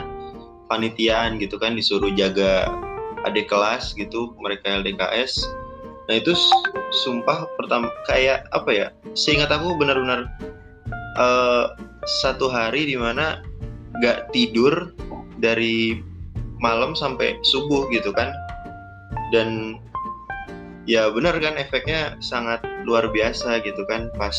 [0.68, 2.68] panitiaan gitu kan disuruh jaga
[3.24, 5.48] adik kelas gitu mereka LDKS
[6.14, 6.38] nah itu
[6.94, 10.30] sumpah pertama kayak apa ya seingat aku benar-benar
[11.18, 11.74] uh,
[12.22, 13.42] satu hari di mana
[13.98, 14.94] gak tidur
[15.42, 15.98] dari
[16.62, 18.30] malam sampai subuh gitu kan.
[19.34, 19.82] Dan
[20.86, 24.38] ya benar kan efeknya sangat luar biasa gitu kan pas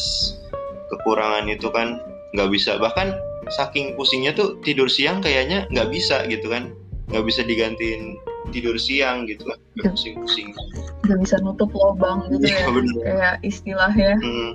[0.94, 1.98] kekurangan itu kan
[2.38, 2.78] nggak bisa.
[2.78, 3.18] Bahkan
[3.50, 6.70] saking pusingnya tuh tidur siang kayaknya nggak bisa gitu kan
[7.10, 8.14] nggak bisa digantiin
[8.54, 10.54] tidur siang gitu kan nggak pusing-pusing.
[11.02, 12.68] Nggak bisa nutup lubang gitu ya, ya.
[12.70, 12.94] bener.
[13.02, 14.52] kayak istilahnya hmm.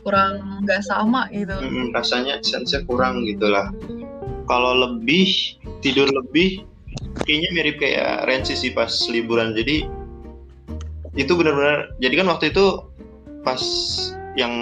[0.00, 1.52] kurang nggak sama gitu.
[1.52, 3.68] Hmm, rasanya sense kurang gitulah.
[4.48, 5.28] Kalau lebih
[5.84, 6.64] tidur lebih
[7.28, 9.52] kayaknya mirip kayak Rensi sih pas liburan.
[9.52, 9.84] Jadi
[11.16, 12.66] itu benar-benar jadi kan waktu itu
[13.44, 13.62] pas
[14.36, 14.52] yang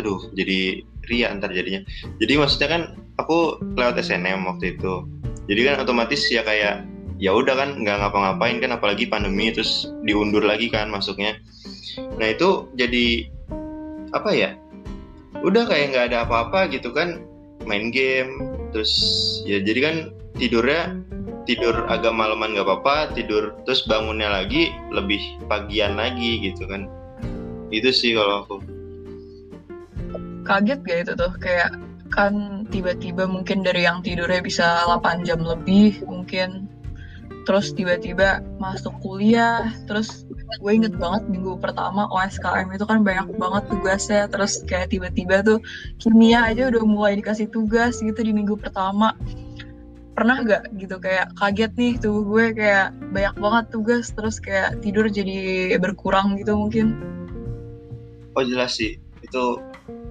[0.00, 0.80] aduh jadi
[1.12, 1.84] ria antar jadinya.
[2.16, 2.82] Jadi maksudnya kan
[3.20, 5.04] aku lewat SNM waktu itu.
[5.44, 10.42] Jadi kan otomatis ya kayak ya udah kan nggak ngapa-ngapain kan apalagi pandemi terus diundur
[10.42, 11.38] lagi kan masuknya.
[12.18, 13.30] Nah itu jadi
[14.14, 14.50] apa ya
[15.42, 17.20] udah kayak nggak ada apa-apa gitu kan
[17.66, 18.38] main game
[18.70, 18.92] terus
[19.44, 19.96] ya jadi kan
[20.38, 20.98] tidurnya
[21.44, 26.88] tidur agak malaman nggak apa-apa tidur terus bangunnya lagi lebih pagian lagi gitu kan.
[27.68, 28.56] Itu sih kalau aku.
[30.44, 31.32] Kaget gak itu tuh?
[31.40, 31.72] Kayak
[32.12, 36.68] kan tiba-tiba mungkin dari yang tidurnya bisa 8 jam lebih mungkin
[37.44, 40.24] terus tiba-tiba masuk kuliah terus
[40.60, 45.58] gue inget banget minggu pertama OSKM itu kan banyak banget tugasnya terus kayak tiba-tiba tuh
[46.00, 49.12] kimia aja udah mulai dikasih tugas gitu di minggu pertama.
[50.14, 55.10] Pernah gak gitu kayak kaget nih tuh gue kayak banyak banget tugas terus kayak tidur
[55.10, 56.94] jadi berkurang gitu mungkin?
[58.38, 58.94] Oh jelas sih.
[59.26, 59.58] Itu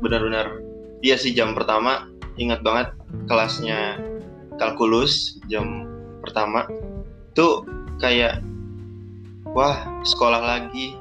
[0.03, 0.59] benar-benar
[0.99, 2.91] iya sih jam pertama ingat banget
[3.31, 3.95] kelasnya
[4.59, 5.87] kalkulus jam
[6.19, 6.67] pertama
[7.33, 7.65] tuh
[8.01, 8.41] kayak
[9.53, 10.97] wah sekolah lagi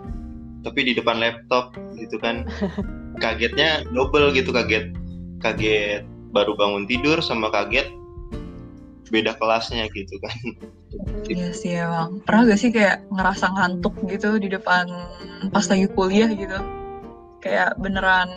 [0.62, 2.46] tapi di depan laptop gitu kan.
[3.22, 4.90] Kagetnya double gitu kaget
[5.42, 7.92] kaget baru bangun tidur sama kaget
[9.12, 10.36] beda kelasnya gitu kan.
[11.28, 12.24] Iya sih emang.
[12.24, 14.88] Pernah gak sih kayak ngerasa ngantuk gitu di depan
[15.52, 16.56] pas lagi kuliah gitu?
[17.44, 18.32] Kayak beneran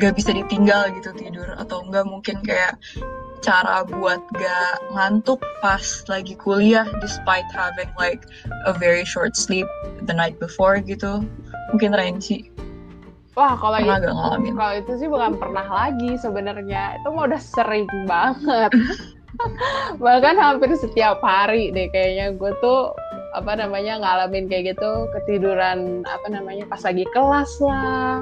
[0.00, 2.80] gak bisa ditinggal gitu tidur atau enggak mungkin kayak
[3.42, 8.24] cara buat gak ngantuk pas lagi kuliah despite having like
[8.64, 9.66] a very short sleep
[10.06, 11.26] the night before gitu.
[11.74, 12.52] Mungkin Renci
[13.32, 14.12] Wah kalau itu
[14.52, 17.00] kalau itu sih bukan pernah lagi sebenarnya.
[17.00, 18.68] Itu mau udah sering banget.
[20.04, 22.92] Bahkan hampir setiap hari deh kayaknya gue tuh
[23.32, 25.08] apa namanya ngalamin kayak gitu.
[25.16, 28.20] Ketiduran apa namanya pas lagi kelas lah.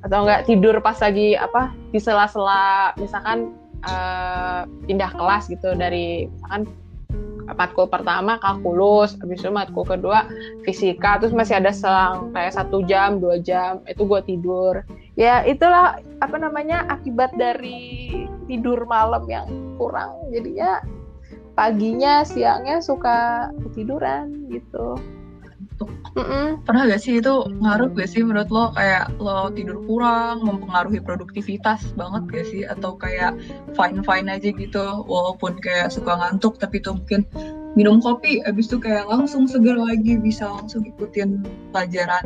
[0.00, 2.96] Atau enggak tidur pas lagi apa di sela-sela.
[2.96, 3.52] Misalkan
[3.84, 6.70] uh, pindah kelas gitu dari misalkan
[7.56, 10.28] matkul pertama kalkulus, habis itu matkul kedua
[10.68, 14.84] fisika, terus masih ada selang kayak satu jam, dua jam, itu gue tidur.
[15.16, 19.48] Ya itulah apa namanya akibat dari tidur malam yang
[19.80, 20.84] kurang, jadinya
[21.56, 25.00] paginya, siangnya suka ketiduran gitu
[26.18, 26.26] ngantuk.
[26.26, 26.66] Mm -mm.
[26.66, 31.94] Pernah gak sih itu ngaruh gak sih menurut lo kayak lo tidur kurang, mempengaruhi produktivitas
[31.94, 32.62] banget gak sih?
[32.66, 33.38] Atau kayak
[33.78, 37.22] fine-fine aja gitu walaupun kayak suka ngantuk tapi tuh mungkin
[37.78, 42.24] minum kopi abis itu kayak langsung seger lagi bisa langsung ikutin pelajaran.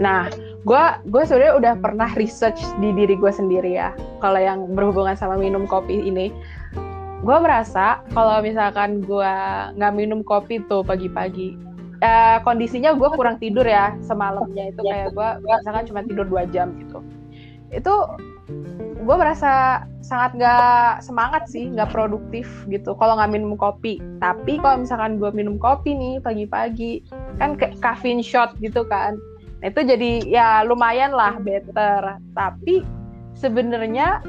[0.00, 0.26] Nah,
[0.64, 3.92] gue gue sebenarnya udah pernah research di diri gue sendiri ya.
[4.18, 6.32] Kalau yang berhubungan sama minum kopi ini,
[7.22, 9.32] gue merasa kalau misalkan gue
[9.76, 11.54] nggak minum kopi tuh pagi-pagi,
[12.02, 16.74] uh, kondisinya gue kurang tidur ya semalamnya itu kayak gue misalkan cuma tidur dua jam
[16.76, 17.00] gitu.
[17.72, 17.94] Itu
[19.02, 24.02] gue merasa sangat gak semangat sih gak produktif gitu kalau nggak minum kopi.
[24.20, 27.06] Tapi kalau misalkan gue minum kopi nih pagi-pagi
[27.40, 29.16] kan kayak caffeine shot gitu kan.
[29.62, 32.18] Nah, itu jadi ya lumayan lah better.
[32.34, 32.82] Tapi
[33.38, 34.20] sebenarnya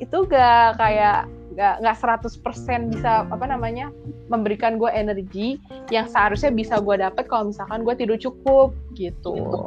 [0.00, 3.90] itu gak kayak nggak nggak 100% bisa apa namanya
[4.30, 5.58] memberikan gue energi
[5.90, 9.66] yang seharusnya bisa gue dapet kalau misalkan gue tidur cukup gitu.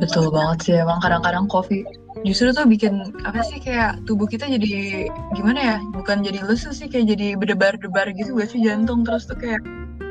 [0.00, 1.84] Betul banget sih emang kadang-kadang kopi
[2.24, 6.88] justru tuh bikin apa sih kayak tubuh kita jadi gimana ya bukan jadi lesu sih
[6.88, 9.60] kayak jadi berdebar-debar gitu gak sih jantung terus tuh kayak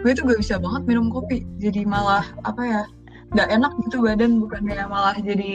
[0.06, 2.82] gue tuh gak bisa banget minum kopi jadi malah apa ya
[3.30, 5.54] nggak enak gitu badan bukannya malah jadi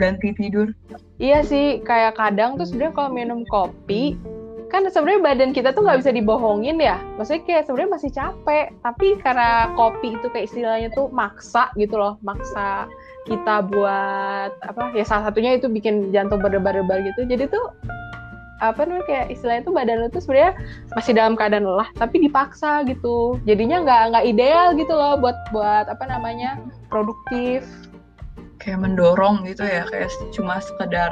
[0.00, 0.72] ganti tidur.
[1.20, 4.16] Iya sih kayak kadang tuh sebenarnya kalau minum kopi
[4.70, 6.96] kan sebenarnya badan kita tuh nggak bisa dibohongin ya.
[7.18, 8.66] Maksudnya kayak sebenarnya masih capek.
[8.80, 12.16] Tapi karena kopi itu kayak istilahnya tuh maksa gitu loh.
[12.22, 12.86] Maksa
[13.26, 17.26] kita buat apa ya salah satunya itu bikin jantung berdebar-debar gitu.
[17.26, 17.66] Jadi tuh
[18.60, 20.52] apa namanya kayak istilahnya tuh badan lu tuh sebenarnya
[20.92, 23.42] masih dalam keadaan lelah tapi dipaksa gitu.
[23.44, 27.66] Jadinya nggak nggak ideal gitu loh buat buat apa namanya produktif
[28.60, 31.10] kayak mendorong gitu ya kayak cuma sekedar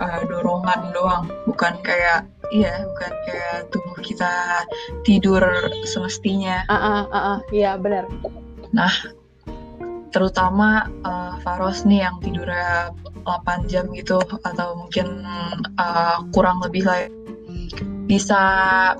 [0.00, 1.24] uh, dorongan doang.
[1.44, 4.64] Bukan kayak iya bukan kayak tubuh kita
[5.04, 5.44] tidur
[5.84, 6.64] semestinya.
[6.66, 8.08] Ah uh, uh, uh, uh, iya benar.
[8.72, 8.90] Nah
[10.08, 12.96] terutama uh, Faros nih yang tidurnya
[13.28, 15.20] 8 jam gitu atau mungkin
[15.76, 17.04] uh, kurang lebih lah
[18.08, 18.40] bisa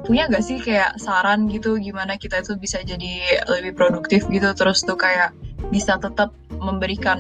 [0.05, 4.53] punya gak sih kayak saran gitu gimana kita itu bisa jadi lebih produktif gitu?
[4.53, 5.33] Terus tuh kayak
[5.73, 7.17] bisa tetap memberikan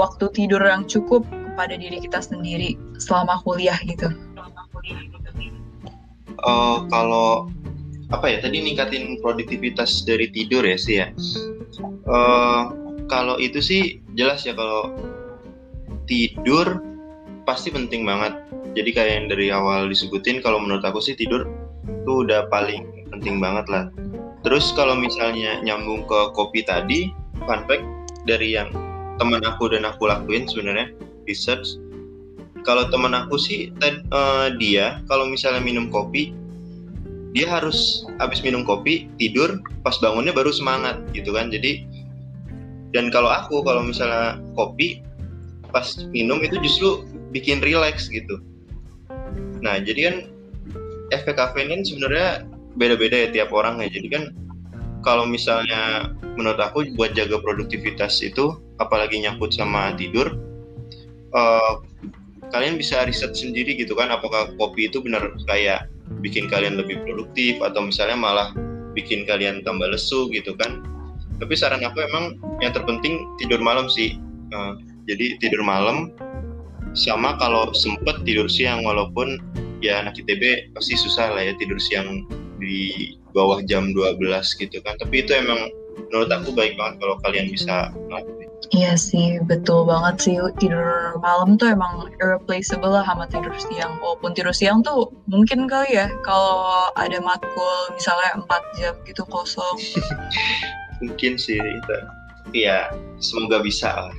[0.00, 4.08] waktu tidur yang cukup kepada diri kita sendiri selama kuliah gitu.
[6.40, 7.52] Uh, kalau
[8.08, 11.12] apa ya tadi ningkatin produktivitas dari tidur ya sih ya.
[12.08, 12.72] Uh,
[13.12, 14.96] kalau itu sih jelas ya kalau
[16.08, 16.80] tidur
[17.44, 18.40] pasti penting banget.
[18.72, 21.50] Jadi kayak yang dari awal disebutin, kalau menurut aku sih tidur
[22.06, 23.84] tuh udah paling penting banget lah.
[24.46, 27.10] Terus kalau misalnya nyambung ke kopi tadi,
[27.44, 27.82] fun fact
[28.30, 28.70] dari yang
[29.20, 30.96] teman aku dan aku lakuin sebenarnya
[31.28, 31.76] research.
[32.64, 33.72] Kalau teman aku sih
[34.12, 36.32] uh, dia kalau misalnya minum kopi,
[37.36, 41.52] dia harus habis minum kopi tidur, pas bangunnya baru semangat gitu kan.
[41.52, 41.84] Jadi
[42.96, 45.04] dan kalau aku kalau misalnya kopi
[45.70, 48.42] pas minum itu justru bikin relax gitu.
[49.62, 50.16] Nah, jadi kan
[51.14, 53.88] efek kafein kan sebenarnya beda-beda ya tiap orang ya.
[53.88, 54.22] Jadi kan
[55.00, 60.36] kalau misalnya menurut aku buat jaga produktivitas itu apalagi nyangkut sama tidur
[61.36, 61.80] uh,
[62.50, 65.86] kalian bisa riset sendiri gitu kan apakah kopi itu benar kayak
[66.18, 68.48] bikin kalian lebih produktif atau misalnya malah
[68.98, 70.82] bikin kalian tambah lesu gitu kan.
[71.38, 74.18] Tapi saran aku emang yang terpenting tidur malam sih.
[74.50, 74.74] Uh,
[75.06, 76.10] jadi tidur malam
[76.92, 79.38] sama kalau sempet tidur siang walaupun
[79.78, 82.26] ya anak ITB pasti susah lah ya tidur siang
[82.58, 84.20] di bawah jam 12
[84.60, 85.70] gitu kan tapi itu emang
[86.10, 90.36] menurut aku baik banget kalau kalian bisa ngelakuin Iya sih, betul banget sih.
[90.60, 93.96] Tidur malam tuh emang irreplaceable lah sama tidur siang.
[93.98, 99.80] Walaupun tidur siang tuh mungkin kali ya kalau ada matkul misalnya 4 jam gitu kosong.
[101.02, 101.96] mungkin sih itu.
[102.52, 104.16] Iya, semoga bisa lah.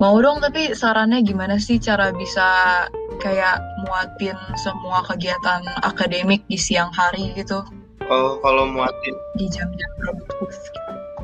[0.00, 2.48] Mau dong, tapi sarannya gimana sih cara bisa
[3.20, 7.60] kayak muatin semua kegiatan akademik di siang hari gitu?
[8.10, 10.58] Oh, kalau muatin di jam-jam produktif.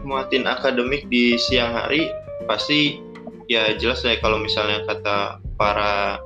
[0.06, 2.14] Muatin akademik di siang hari
[2.46, 3.02] pasti
[3.50, 6.22] ya jelas ya kalau misalnya kata para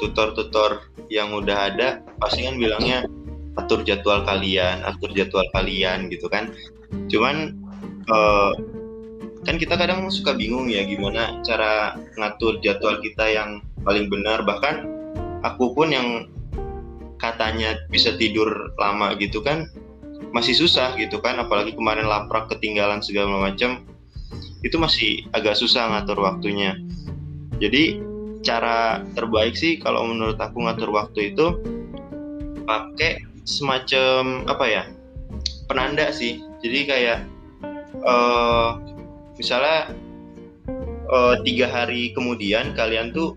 [0.00, 3.04] tutor-tutor yang udah ada pasti kan bilangnya
[3.60, 6.48] atur jadwal kalian, atur jadwal kalian gitu kan.
[7.12, 7.60] Cuman
[8.08, 8.56] uh,
[9.44, 14.88] kan kita kadang suka bingung ya gimana cara ngatur jadwal kita yang paling benar bahkan
[15.44, 16.32] aku pun yang
[17.18, 19.70] katanya bisa tidur lama gitu kan
[20.30, 23.82] masih susah gitu kan apalagi kemarin laprak ketinggalan segala macam
[24.62, 26.78] itu masih agak susah ngatur waktunya.
[27.58, 27.98] Jadi
[28.42, 31.58] cara terbaik sih kalau menurut aku ngatur waktu itu
[32.66, 34.82] pakai semacam apa ya
[35.66, 36.42] penanda sih.
[36.62, 37.18] Jadi kayak
[38.06, 38.78] uh,
[39.34, 39.94] misalnya
[41.10, 43.34] uh, tiga hari kemudian kalian tuh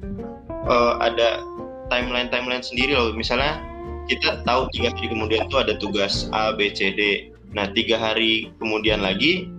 [0.69, 1.41] uh, ada
[1.89, 3.13] timeline timeline sendiri loh.
[3.17, 3.61] Misalnya
[4.05, 7.31] kita tahu tiga hari kemudian tuh ada tugas A B C D.
[7.53, 9.49] Nah tiga hari kemudian lagi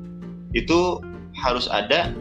[0.55, 1.03] itu
[1.42, 2.14] harus ada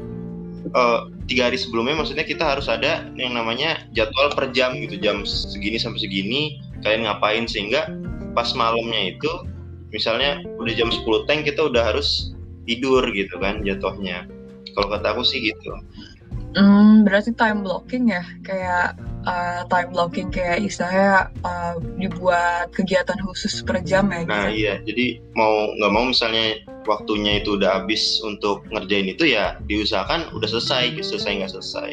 [0.76, 5.24] uh, tiga hari sebelumnya maksudnya kita harus ada yang namanya jadwal per jam gitu jam
[5.24, 6.42] segini sampai segini
[6.84, 7.90] kalian ngapain sehingga
[8.36, 9.32] pas malamnya itu
[9.96, 12.36] misalnya udah jam 10 tank kita udah harus
[12.68, 14.28] tidur gitu kan jatuhnya.
[14.76, 15.72] Kalau kata aku sih gitu.
[16.56, 23.62] Hmm, berarti time blocking ya, kayak uh, time blocking kayak istilahnya uh, dibuat kegiatan khusus
[23.66, 24.24] per jam ya.
[24.24, 24.32] Gitu.
[24.32, 29.58] Nah iya, jadi mau nggak mau misalnya waktunya itu udah habis untuk ngerjain itu ya
[29.66, 31.92] diusahakan udah selesai, selesai nggak selesai.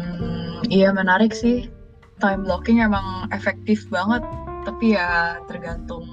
[0.00, 1.70] Hmm, iya menarik sih.
[2.22, 4.22] time blocking emang efektif banget
[4.64, 6.06] tapi ya tergantung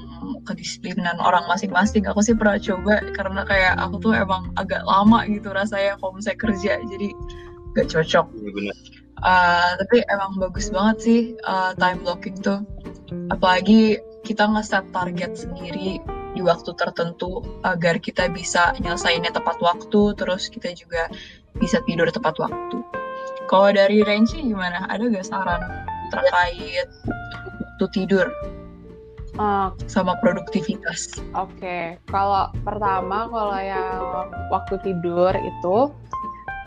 [0.44, 5.50] kedisiplinan orang masing-masing aku sih pernah coba karena kayak aku tuh emang agak lama gitu
[5.50, 7.10] rasanya kalau misalnya kerja jadi
[7.78, 8.26] gak cocok
[9.22, 12.66] Uh, tapi emang bagus banget sih uh, time blocking tuh
[13.30, 16.02] apalagi kita nge-set target sendiri
[16.34, 21.06] di waktu tertentu agar kita bisa nyelesainnya tepat waktu terus kita juga
[21.62, 22.82] bisa tidur tepat waktu
[23.46, 25.62] kalau dari Renci gimana ada gak saran
[26.10, 26.90] terkait
[27.82, 28.28] waktu tidur
[29.40, 31.16] Uh, sama produktivitas.
[31.40, 31.86] Oke, okay.
[32.12, 35.88] kalau pertama kalau yang waktu tidur itu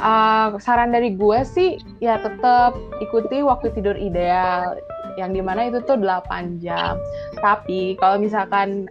[0.01, 4.78] uh, saran dari gue sih ya tetap ikuti waktu tidur ideal
[5.14, 6.99] yang di mana itu tuh 8 jam.
[7.38, 8.90] Tapi kalau misalkan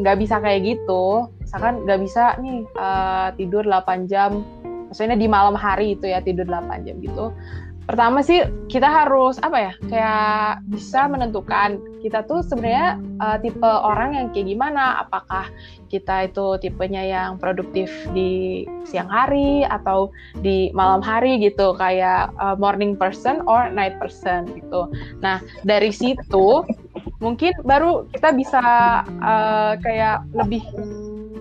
[0.00, 4.44] nggak uh, bisa kayak gitu, misalkan nggak bisa nih uh, tidur 8 jam,
[4.92, 7.32] maksudnya di malam hari itu ya tidur 8 jam gitu
[7.82, 14.14] pertama sih kita harus apa ya kayak bisa menentukan kita tuh sebenarnya uh, tipe orang
[14.14, 15.50] yang kayak gimana apakah
[15.92, 20.08] kita itu tipenya yang produktif di siang hari atau
[20.40, 24.88] di malam hari gitu kayak uh, morning person or night person gitu
[25.20, 26.64] nah dari situ
[27.20, 28.62] mungkin baru kita bisa
[29.04, 30.64] uh, kayak lebih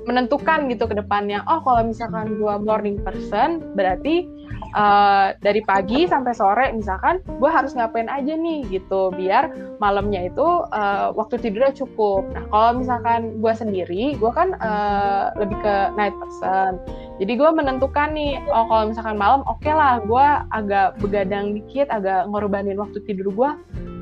[0.03, 4.27] menentukan gitu ke depannya oh kalau misalkan gue morning person berarti
[4.75, 10.47] uh, dari pagi sampai sore misalkan gue harus ngapain aja nih gitu biar malamnya itu
[10.71, 12.25] uh, waktu tidurnya cukup.
[12.33, 16.81] Nah kalau misalkan gue sendiri gue kan uh, lebih ke night person.
[17.21, 20.25] Jadi gue menentukan nih oh kalau misalkan malam oke okay lah gue
[20.57, 23.51] agak begadang dikit agak ngorbanin waktu tidur gue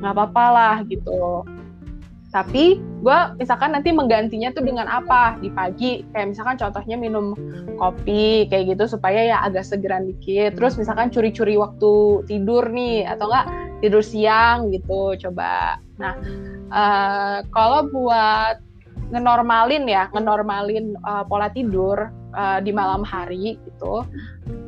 [0.00, 1.44] nggak apa-apa lah gitu.
[2.30, 5.34] Tapi gue misalkan nanti menggantinya tuh dengan apa?
[5.42, 7.34] Di pagi kayak misalkan contohnya minum
[7.74, 10.54] kopi kayak gitu supaya ya agak segeran dikit.
[10.54, 13.46] Terus misalkan curi-curi waktu tidur nih atau enggak
[13.82, 15.82] tidur siang gitu coba.
[15.98, 16.14] Nah
[16.70, 18.69] uh, kalau buat
[19.10, 24.06] ngenormalin ya ngenormalin uh, pola tidur uh, di malam hari gitu.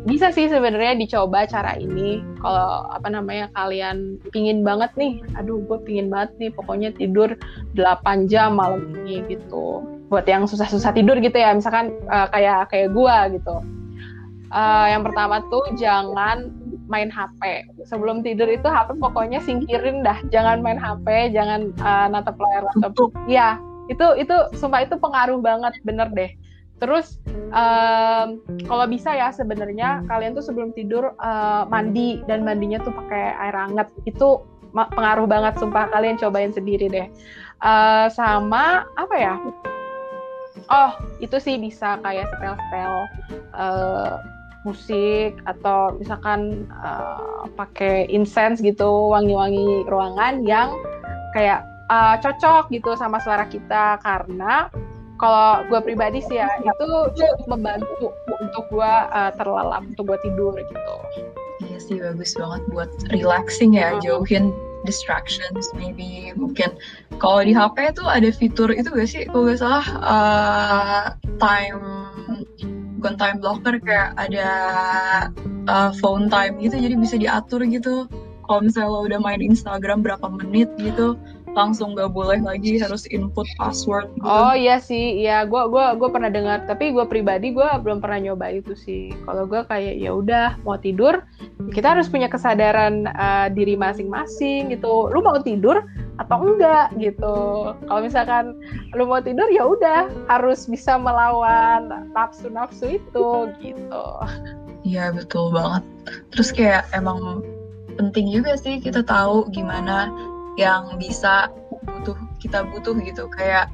[0.02, 2.18] Bisa sih sebenarnya dicoba cara ini.
[2.42, 7.38] Kalau apa namanya kalian pingin banget nih aduh gue pingin banget nih pokoknya tidur
[7.78, 9.82] 8 jam malam ini gitu.
[10.10, 13.56] Buat yang susah-susah tidur gitu ya misalkan uh, kayak kayak gue gitu.
[14.52, 16.52] Uh, yang pertama tuh jangan
[16.92, 20.18] main HP sebelum tidur itu HP pokoknya singkirin dah.
[20.28, 23.14] Jangan main HP jangan uh, natap layar laptop.
[23.30, 23.56] Ya
[23.90, 26.30] itu itu sumpah itu pengaruh banget bener deh
[26.82, 27.22] Terus
[27.54, 33.38] um, kalau bisa ya sebenarnya kalian tuh sebelum tidur uh, mandi dan mandinya tuh pakai
[33.38, 34.42] air hangat itu
[34.74, 37.06] pengaruh banget sumpah kalian cobain sendiri deh.
[37.62, 39.38] Uh, sama apa ya?
[40.74, 42.94] Oh itu sih bisa kayak setel-setel
[43.54, 44.18] uh,
[44.66, 50.74] musik atau misalkan uh, pakai incense gitu wangi-wangi ruangan yang
[51.30, 51.62] kayak
[51.92, 54.00] uh, cocok gitu sama suara kita.
[54.00, 54.72] Karena
[55.20, 60.56] kalau gue pribadi sih ya itu cukup membantu untuk gue uh, terlelap untuk gue tidur
[60.56, 60.94] gitu.
[61.62, 64.02] Iya sih bagus banget buat relaxing ya hmm.
[64.02, 64.50] jauhin
[64.82, 66.74] distractions maybe mungkin
[67.22, 69.22] kalau di HP tuh ada fitur itu gak sih?
[69.30, 71.04] Kalau gak salah uh,
[71.38, 71.82] time
[72.98, 74.50] bukan time blocker kayak ada
[75.70, 78.10] uh, phone time gitu jadi bisa diatur gitu.
[78.42, 81.14] Kalau misalnya lo udah main Instagram berapa menit gitu
[81.52, 84.24] langsung gak boleh lagi harus input password gitu.
[84.24, 88.32] Oh iya sih, iya gue gua gua pernah dengar, tapi gue pribadi gue belum pernah
[88.32, 89.12] nyoba itu sih.
[89.28, 91.20] Kalau gue kayak ya udah mau tidur,
[91.76, 95.12] kita harus punya kesadaran uh, diri masing-masing gitu.
[95.12, 95.84] Lu mau tidur
[96.20, 97.72] atau enggak gitu.
[97.88, 98.56] Kalau misalkan
[98.96, 103.28] lu mau tidur ya udah harus bisa melawan nafsu-nafsu itu
[103.60, 104.06] gitu.
[104.82, 105.84] Iya betul banget.
[106.34, 107.44] Terus kayak emang
[108.00, 110.08] penting juga sih kita tahu gimana
[110.60, 111.48] yang bisa
[111.84, 113.72] butuh kita butuh gitu kayak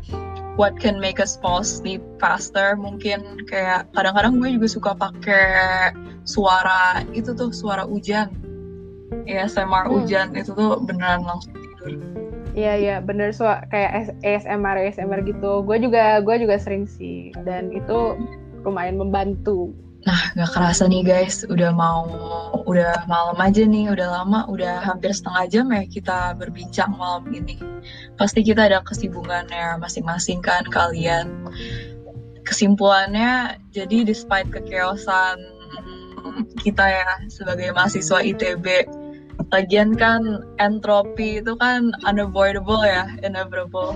[0.59, 5.95] what can make us fall asleep faster mungkin kayak kadang-kadang gue juga suka pakai
[6.27, 8.31] suara itu tuh suara hujan
[9.25, 9.93] ASMR hmm.
[9.95, 11.97] hujan itu tuh beneran langsung tidur
[12.59, 15.63] Iya iya bener so kayak ASMR ASMR gitu.
[15.63, 18.19] Gue juga gue juga sering sih dan itu
[18.67, 19.71] lumayan membantu.
[20.09, 22.09] Nah, gak kerasa nih guys, udah mau,
[22.65, 27.61] udah malam aja nih, udah lama, udah hampir setengah jam ya kita berbincang malam ini.
[28.17, 31.29] Pasti kita ada kesibukannya masing-masing kan kalian.
[32.41, 35.37] Kesimpulannya, jadi despite kekeosan
[36.65, 38.89] kita ya sebagai mahasiswa ITB,
[39.53, 40.25] lagian kan
[40.57, 43.93] entropi itu kan unavoidable ya, inevitable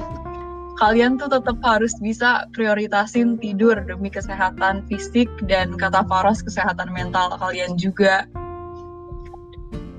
[0.80, 7.36] kalian tuh tetap harus bisa prioritasin tidur demi kesehatan fisik dan kata Faros kesehatan mental
[7.36, 8.28] kalian juga.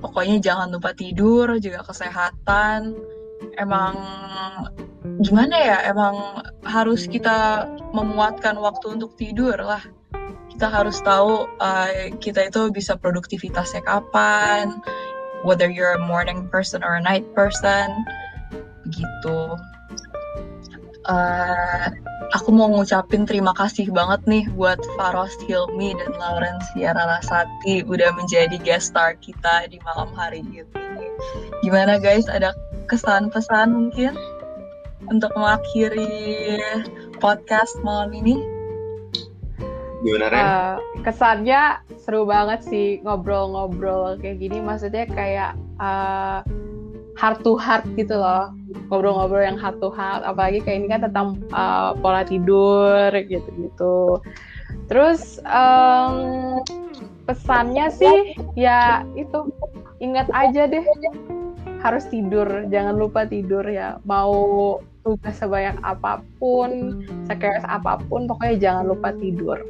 [0.04, 2.92] pokoknya jangan lupa tidur juga kesehatan.
[3.56, 3.96] Emang
[5.24, 7.64] gimana ya emang harus kita
[7.96, 9.80] memuatkan waktu untuk tidur lah.
[10.52, 14.76] Kita harus tahu uh, kita itu bisa produktivitasnya kapan
[15.40, 17.88] whether you're a morning person or a night person.
[18.84, 19.56] Begitu
[21.08, 21.86] uh,
[22.32, 28.56] aku mau ngucapin terima kasih banget nih buat Faros Hilmi dan Laurencia Rasati udah menjadi
[28.60, 30.64] guest star kita di malam hari ini.
[31.62, 32.52] Gimana guys, ada
[32.88, 34.12] kesan-pesan mungkin
[35.08, 36.60] untuk mengakhiri
[37.20, 38.40] podcast malam ini?
[40.04, 40.44] Gimana Ren?
[40.44, 44.60] Uh, kesannya seru banget sih ngobrol-ngobrol kayak gini.
[44.60, 46.44] Maksudnya kayak uh,
[47.14, 48.50] heart to heart gitu loh.
[48.90, 50.22] Ngobrol-ngobrol yang heart to heart.
[50.26, 54.18] Apalagi kayak ini kan tentang uh, pola tidur gitu-gitu.
[54.90, 56.60] Terus um,
[57.24, 59.48] pesannya sih ya itu
[60.02, 60.84] ingat aja deh
[61.80, 62.46] harus tidur.
[62.68, 64.02] Jangan lupa tidur ya.
[64.04, 69.60] Mau tugas sebanyak apa pun sekeras apa pun pokoknya jangan lupa tidur.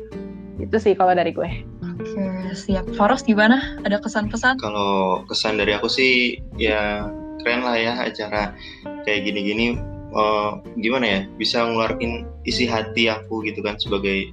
[0.62, 1.50] Itu sih kalau dari gue.
[1.82, 2.86] Oke, siap.
[2.94, 3.78] Faros gimana?
[3.82, 4.62] Ada kesan-pesan?
[4.62, 7.10] Kalau kesan dari aku sih ya
[7.42, 8.54] keren lah ya acara
[9.06, 9.78] kayak gini-gini.
[10.14, 14.30] Uh, gimana ya bisa ngeluarin isi hati aku gitu kan sebagai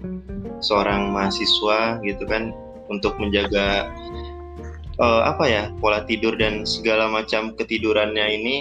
[0.62, 2.54] seorang mahasiswa gitu kan
[2.86, 3.89] untuk menjaga
[5.02, 8.58] uh, apa ya pola tidur dan segala macam ketidurannya ini.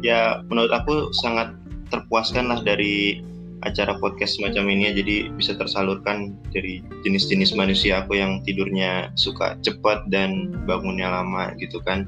[0.00, 1.52] Ya menurut aku sangat
[1.92, 3.20] terpuaskan lah dari
[3.64, 9.56] acara podcast semacam ini ya, jadi bisa tersalurkan dari jenis-jenis manusia aku yang tidurnya suka
[9.64, 12.06] cepat dan bangunnya lama gitu kan.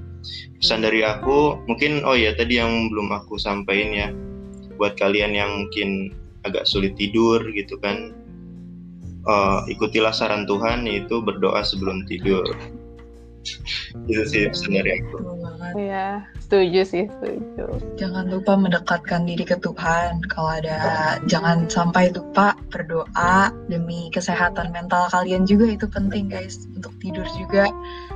[0.60, 4.08] Pesan dari aku mungkin oh ya tadi yang belum aku sampaikan ya
[4.76, 6.12] buat kalian yang mungkin
[6.46, 8.14] agak sulit tidur gitu kan
[9.26, 12.46] uh, ikutilah saran Tuhan yaitu berdoa sebelum tidur
[14.06, 15.16] itu sih pesan dari aku
[15.76, 17.66] Iya, setuju sih, setuju.
[18.00, 20.24] Jangan lupa mendekatkan diri ke Tuhan.
[20.30, 20.78] Kalau ada,
[21.28, 27.68] jangan sampai lupa berdoa demi kesehatan mental kalian juga itu penting guys untuk tidur juga.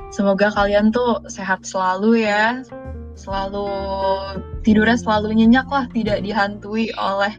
[0.09, 2.65] Semoga kalian tuh sehat selalu ya,
[3.19, 3.67] selalu
[4.65, 7.35] tidurnya selalu nyenyak lah, tidak dihantui oleh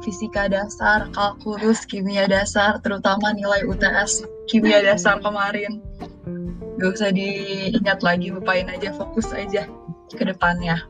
[0.00, 5.82] fisika dasar, kalkulus, kimia dasar, terutama nilai UTS kimia dasar kemarin
[6.76, 9.64] gak usah diingat lagi lupain aja fokus aja
[10.12, 10.80] ke depannya.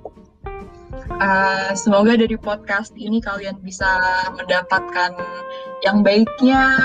[1.16, 3.88] Uh, semoga dari podcast ini kalian bisa
[4.36, 5.16] mendapatkan
[5.84, 6.76] yang baiknya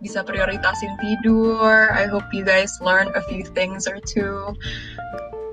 [0.00, 1.90] bisa prioritasin tidur.
[1.92, 4.54] I hope you guys learn a few things or two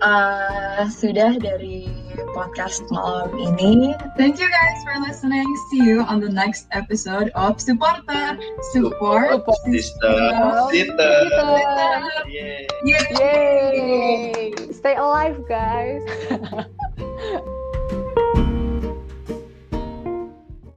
[0.04, 1.88] uh, sudah dari
[2.36, 3.96] podcast malam ini.
[4.20, 5.48] Thank you guys for listening.
[5.72, 8.38] See you on the next episode of Supporter.
[8.76, 10.18] Support, Support Sister.
[10.70, 11.14] Sister.
[12.28, 12.68] Yay.
[12.86, 13.06] Yay.
[13.18, 14.52] Yay.
[14.76, 16.04] Stay alive, guys.